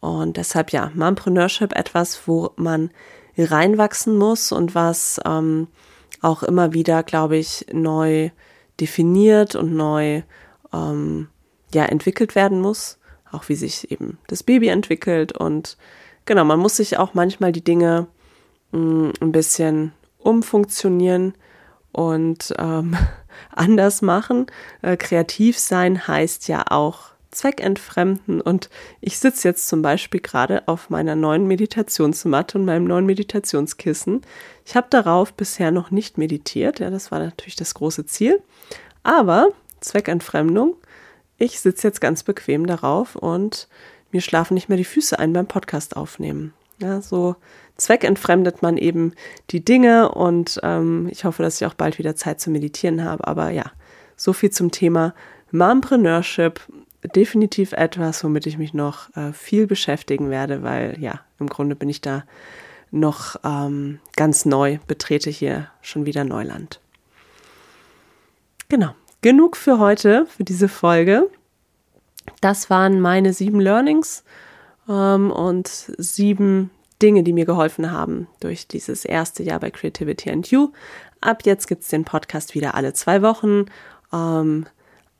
Und 0.04 0.36
deshalb 0.36 0.74
ja, 0.74 0.92
Mompreneurship 0.96 1.74
etwas, 1.74 2.28
wo 2.28 2.52
man 2.58 2.92
reinwachsen 3.38 4.18
muss 4.18 4.52
und 4.52 4.76
was 4.76 5.22
ähm, 5.26 5.70
auch 6.22 6.44
immer 6.44 6.74
wieder, 6.74 7.04
glaube 7.04 7.38
ich, 7.38 7.68
neu 7.72 8.30
definiert 8.82 9.56
und 9.56 9.74
neu 9.74 10.24
ähm, 10.74 11.30
ja, 11.74 11.86
entwickelt 11.86 12.36
werden 12.36 12.60
muss. 12.60 12.98
Auch 13.32 13.48
wie 13.48 13.56
sich 13.56 13.92
eben 13.92 14.18
das 14.28 14.44
Baby 14.44 14.68
entwickelt. 14.68 15.32
Und 15.32 15.78
genau, 16.26 16.44
man 16.44 16.60
muss 16.60 16.76
sich 16.76 16.98
auch 16.98 17.14
manchmal 17.14 17.54
die 17.54 17.64
Dinge 17.64 18.08
mh, 18.74 18.80
mm, 18.82 19.14
ein 19.22 19.32
bisschen 19.32 19.94
umfunktionieren 20.18 21.34
und 21.94 22.54
ähm, 22.60 22.98
anders 23.52 24.02
machen. 24.02 24.48
Äh, 24.82 24.98
kreativ 24.98 25.58
sein 25.58 26.10
heißt 26.10 26.50
ja 26.50 26.66
auch 26.72 27.13
zweckentfremden. 27.34 28.42
Und 28.42 28.70
ich 29.02 29.20
sitze 29.20 29.48
jetzt 29.48 29.68
zum 29.68 29.82
Beispiel 29.82 30.22
gerade 30.22 30.68
auf 30.68 30.90
meiner 30.90 31.16
neuen 31.16 31.48
Meditationsmatte 31.48 32.58
und 32.58 32.66
meinem 32.66 32.86
neuen 32.86 33.06
Meditationskissen. 33.06 34.22
Ich 34.66 34.76
habe 34.76 34.88
darauf 34.90 35.34
bisher 35.34 35.72
noch 35.72 35.92
nicht 35.92 36.18
meditiert. 36.18 36.80
Ja, 36.80 36.90
das 36.90 37.12
war 37.12 37.20
natürlich 37.20 37.56
das 37.56 37.74
große 37.74 38.06
Ziel. 38.06 38.42
Aber 39.04 39.50
Zweckentfremdung. 39.82 40.76
Ich 41.38 41.60
sitze 41.60 41.88
jetzt 41.88 42.02
ganz 42.02 42.24
bequem 42.24 42.66
darauf 42.68 43.16
und 43.16 43.68
mir 44.12 44.22
schlafen 44.22 44.54
nicht 44.54 44.70
mehr 44.70 44.78
die 44.78 44.86
Füße 44.86 45.18
ein 45.20 45.34
beim 45.34 45.48
Podcast 45.48 45.98
aufnehmen. 45.98 46.54
Ja, 46.80 47.02
so 47.02 47.36
zweckentfremdet 47.78 48.62
man 48.62 48.78
eben 48.78 49.14
die 49.50 49.64
Dinge 49.64 50.12
und 50.12 50.60
ähm, 50.64 51.08
ich 51.12 51.26
hoffe, 51.26 51.44
dass 51.44 51.60
ich 51.60 51.68
auch 51.68 51.74
bald 51.74 51.98
wieder 51.98 52.16
Zeit 52.16 52.40
zu 52.40 52.50
meditieren 52.50 53.04
habe. 53.04 53.28
Aber 53.28 53.50
ja, 53.50 53.66
so 54.16 54.34
viel 54.34 54.52
zum 54.52 54.72
Thema 54.72 55.14
Mompreneurship 55.52 56.62
definitiv 57.08 57.74
etwas, 57.74 58.24
womit 58.24 58.46
ich 58.46 58.58
mich 58.58 58.74
noch 58.74 59.16
äh, 59.16 59.34
viel 59.34 59.68
beschäftigen 59.68 60.30
werde, 60.30 60.64
weil 60.64 60.98
ja, 61.00 61.22
im 61.40 61.48
Grunde 61.48 61.76
bin 61.76 61.90
ich 61.90 62.02
da 62.02 62.24
noch 62.92 63.36
ähm, 63.44 64.00
ganz 64.16 64.46
neu, 64.46 64.78
betrete 64.88 65.30
hier 65.30 65.68
schon 65.82 66.06
wieder 66.06 66.24
Neuland. 66.24 66.80
Genau, 68.70 68.96
genug 69.22 69.58
für 69.58 69.80
heute, 69.80 70.26
für 70.28 70.44
diese 70.44 70.68
Folge. 70.68 71.30
Das 72.42 72.70
waren 72.70 73.02
meine 73.02 73.34
sieben 73.34 73.60
Learnings 73.60 74.24
ähm, 74.88 75.32
und 75.32 75.68
sieben 75.68 76.70
Dinge, 77.02 77.24
die 77.24 77.34
mir 77.34 77.46
geholfen 77.46 77.92
haben 77.92 78.28
durch 78.40 78.68
dieses 78.68 79.06
erste 79.06 79.44
Jahr 79.44 79.60
bei 79.60 79.72
Creativity 79.72 80.32
and 80.32 80.50
You. 80.52 80.72
Ab 81.20 81.44
jetzt 81.46 81.68
gibt 81.68 81.84
es 81.84 81.90
den 81.90 82.06
Podcast 82.06 82.56
wieder 82.56 82.76
alle 82.76 82.94
zwei 82.94 83.22
Wochen. 83.22 83.66
Ähm, 84.14 84.68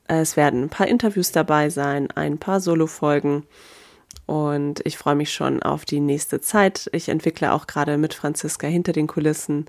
es 0.06 0.36
werden 0.36 0.64
ein 0.64 0.68
paar 0.68 0.88
Interviews 0.88 1.32
dabei 1.32 1.70
sein, 1.70 2.08
ein 2.14 2.38
paar 2.38 2.60
Solo-Folgen. 2.60 3.44
Und 4.26 4.80
ich 4.84 4.96
freue 4.96 5.14
mich 5.14 5.32
schon 5.32 5.62
auf 5.62 5.84
die 5.84 6.00
nächste 6.00 6.40
Zeit. 6.40 6.88
Ich 6.92 7.08
entwickle 7.08 7.52
auch 7.52 7.66
gerade 7.66 7.98
mit 7.98 8.14
Franziska 8.14 8.66
hinter 8.66 8.92
den 8.92 9.06
Kulissen 9.06 9.66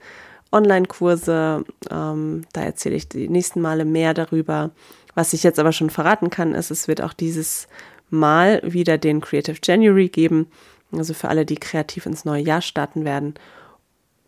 Online-Kurse. 0.51 1.65
Ähm, 1.89 2.45
da 2.53 2.61
erzähle 2.61 2.95
ich 2.95 3.09
die 3.09 3.27
nächsten 3.27 3.61
Male 3.61 3.85
mehr 3.85 4.13
darüber. 4.13 4.71
Was 5.13 5.33
ich 5.33 5.43
jetzt 5.43 5.59
aber 5.59 5.71
schon 5.71 5.89
verraten 5.89 6.29
kann, 6.29 6.53
ist, 6.53 6.71
es 6.71 6.87
wird 6.87 7.01
auch 7.01 7.13
dieses 7.13 7.67
Mal 8.09 8.61
wieder 8.63 8.97
den 8.97 9.21
Creative 9.21 9.57
January 9.61 10.09
geben. 10.09 10.47
Also 10.91 11.13
für 11.13 11.29
alle, 11.29 11.45
die 11.45 11.55
kreativ 11.55 12.05
ins 12.05 12.25
neue 12.25 12.43
Jahr 12.43 12.61
starten 12.61 13.03
werden 13.03 13.33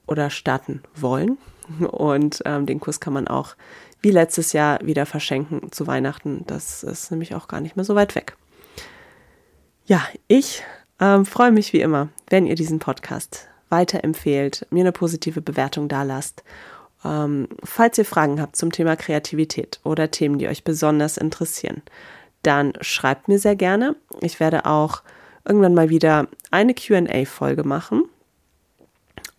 oder 0.08 0.30
starten 0.30 0.82
wollen. 0.96 1.38
Und 1.80 2.42
ähm, 2.46 2.66
den 2.66 2.80
Kurs 2.80 3.00
kann 3.00 3.14
man 3.14 3.28
auch 3.28 3.56
wie 4.02 4.12
letztes 4.12 4.54
Jahr 4.54 4.80
wieder 4.84 5.06
verschenken 5.06 5.72
zu 5.72 5.88
Weihnachten. 5.88 6.44
Das 6.48 6.84
ist 6.84 7.12
nämlich 7.12 7.36
auch 7.36 7.48
gar 7.48 7.62
nicht 7.62 7.76
mehr 7.76 7.86
so 7.86 7.96
weit 7.96 8.16
weg. 8.16 8.38
Ja, 9.86 10.02
ich 10.28 10.64
ähm, 11.00 11.26
freue 11.26 11.52
mich 11.52 11.74
wie 11.74 11.82
immer, 11.82 12.10
wenn 12.30 12.46
ihr 12.46 12.56
diesen 12.56 12.80
Podcast 12.80 13.48
weiterempfehlt, 13.70 14.66
mir 14.70 14.82
eine 14.82 14.92
positive 14.92 15.42
Bewertung 15.42 15.88
da 15.88 16.04
lasst. 16.04 16.44
Ähm, 17.06 17.48
falls 17.64 17.98
ihr 17.98 18.06
Fragen 18.06 18.42
habt 18.42 18.56
zum 18.56 18.72
Thema 18.72 18.96
Kreativität 18.96 19.80
oder 19.84 20.12
Themen, 20.12 20.40
die 20.40 20.48
euch 20.48 20.64
besonders 20.64 21.18
interessieren, 21.18 21.82
dann 22.44 22.74
schreibt 22.82 23.28
mir 23.28 23.40
sehr 23.40 23.56
gerne. 23.56 23.96
Ich 24.22 24.40
werde 24.40 24.66
auch 24.66 25.04
irgendwann 25.46 25.74
mal 25.74 25.90
wieder 25.90 26.28
eine 26.52 26.74
QA-Folge 26.74 27.64
machen. 27.64 28.04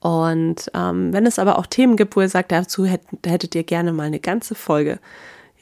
Und 0.00 0.70
ähm, 0.74 1.12
wenn 1.12 1.26
es 1.26 1.38
aber 1.38 1.58
auch 1.58 1.66
Themen 1.66 1.96
gibt, 1.96 2.14
wo 2.16 2.20
ihr 2.20 2.28
sagt, 2.28 2.52
dazu 2.52 2.84
hättet, 2.84 3.26
hättet 3.26 3.54
ihr 3.54 3.64
gerne 3.64 3.92
mal 3.92 4.04
eine 4.04 4.20
ganze 4.20 4.54
Folge, 4.54 5.00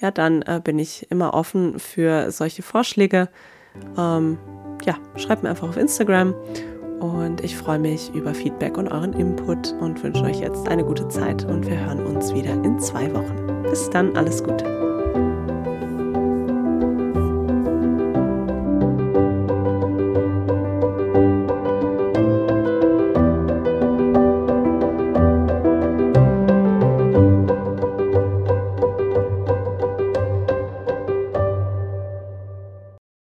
ja, 0.00 0.10
dann 0.10 0.42
äh, 0.42 0.60
bin 0.62 0.78
ich 0.78 1.10
immer 1.10 1.32
offen 1.32 1.78
für 1.78 2.30
solche 2.30 2.62
Vorschläge. 2.62 3.28
Ähm, 3.96 4.38
ja, 4.84 4.96
schreibt 5.16 5.42
mir 5.42 5.50
einfach 5.50 5.68
auf 5.68 5.76
Instagram 5.76 6.34
und 7.00 7.42
ich 7.42 7.56
freue 7.56 7.78
mich 7.78 8.14
über 8.14 8.34
Feedback 8.34 8.76
und 8.76 8.88
euren 8.88 9.12
Input 9.14 9.74
und 9.80 10.02
wünsche 10.02 10.24
euch 10.24 10.40
jetzt 10.40 10.68
eine 10.68 10.84
gute 10.84 11.08
Zeit 11.08 11.44
und 11.44 11.66
wir 11.66 11.78
hören 11.78 12.04
uns 12.04 12.34
wieder 12.34 12.52
in 12.52 12.78
zwei 12.78 13.12
Wochen. 13.14 13.62
Bis 13.62 13.88
dann, 13.90 14.16
alles 14.16 14.42
Gute. 14.42 14.85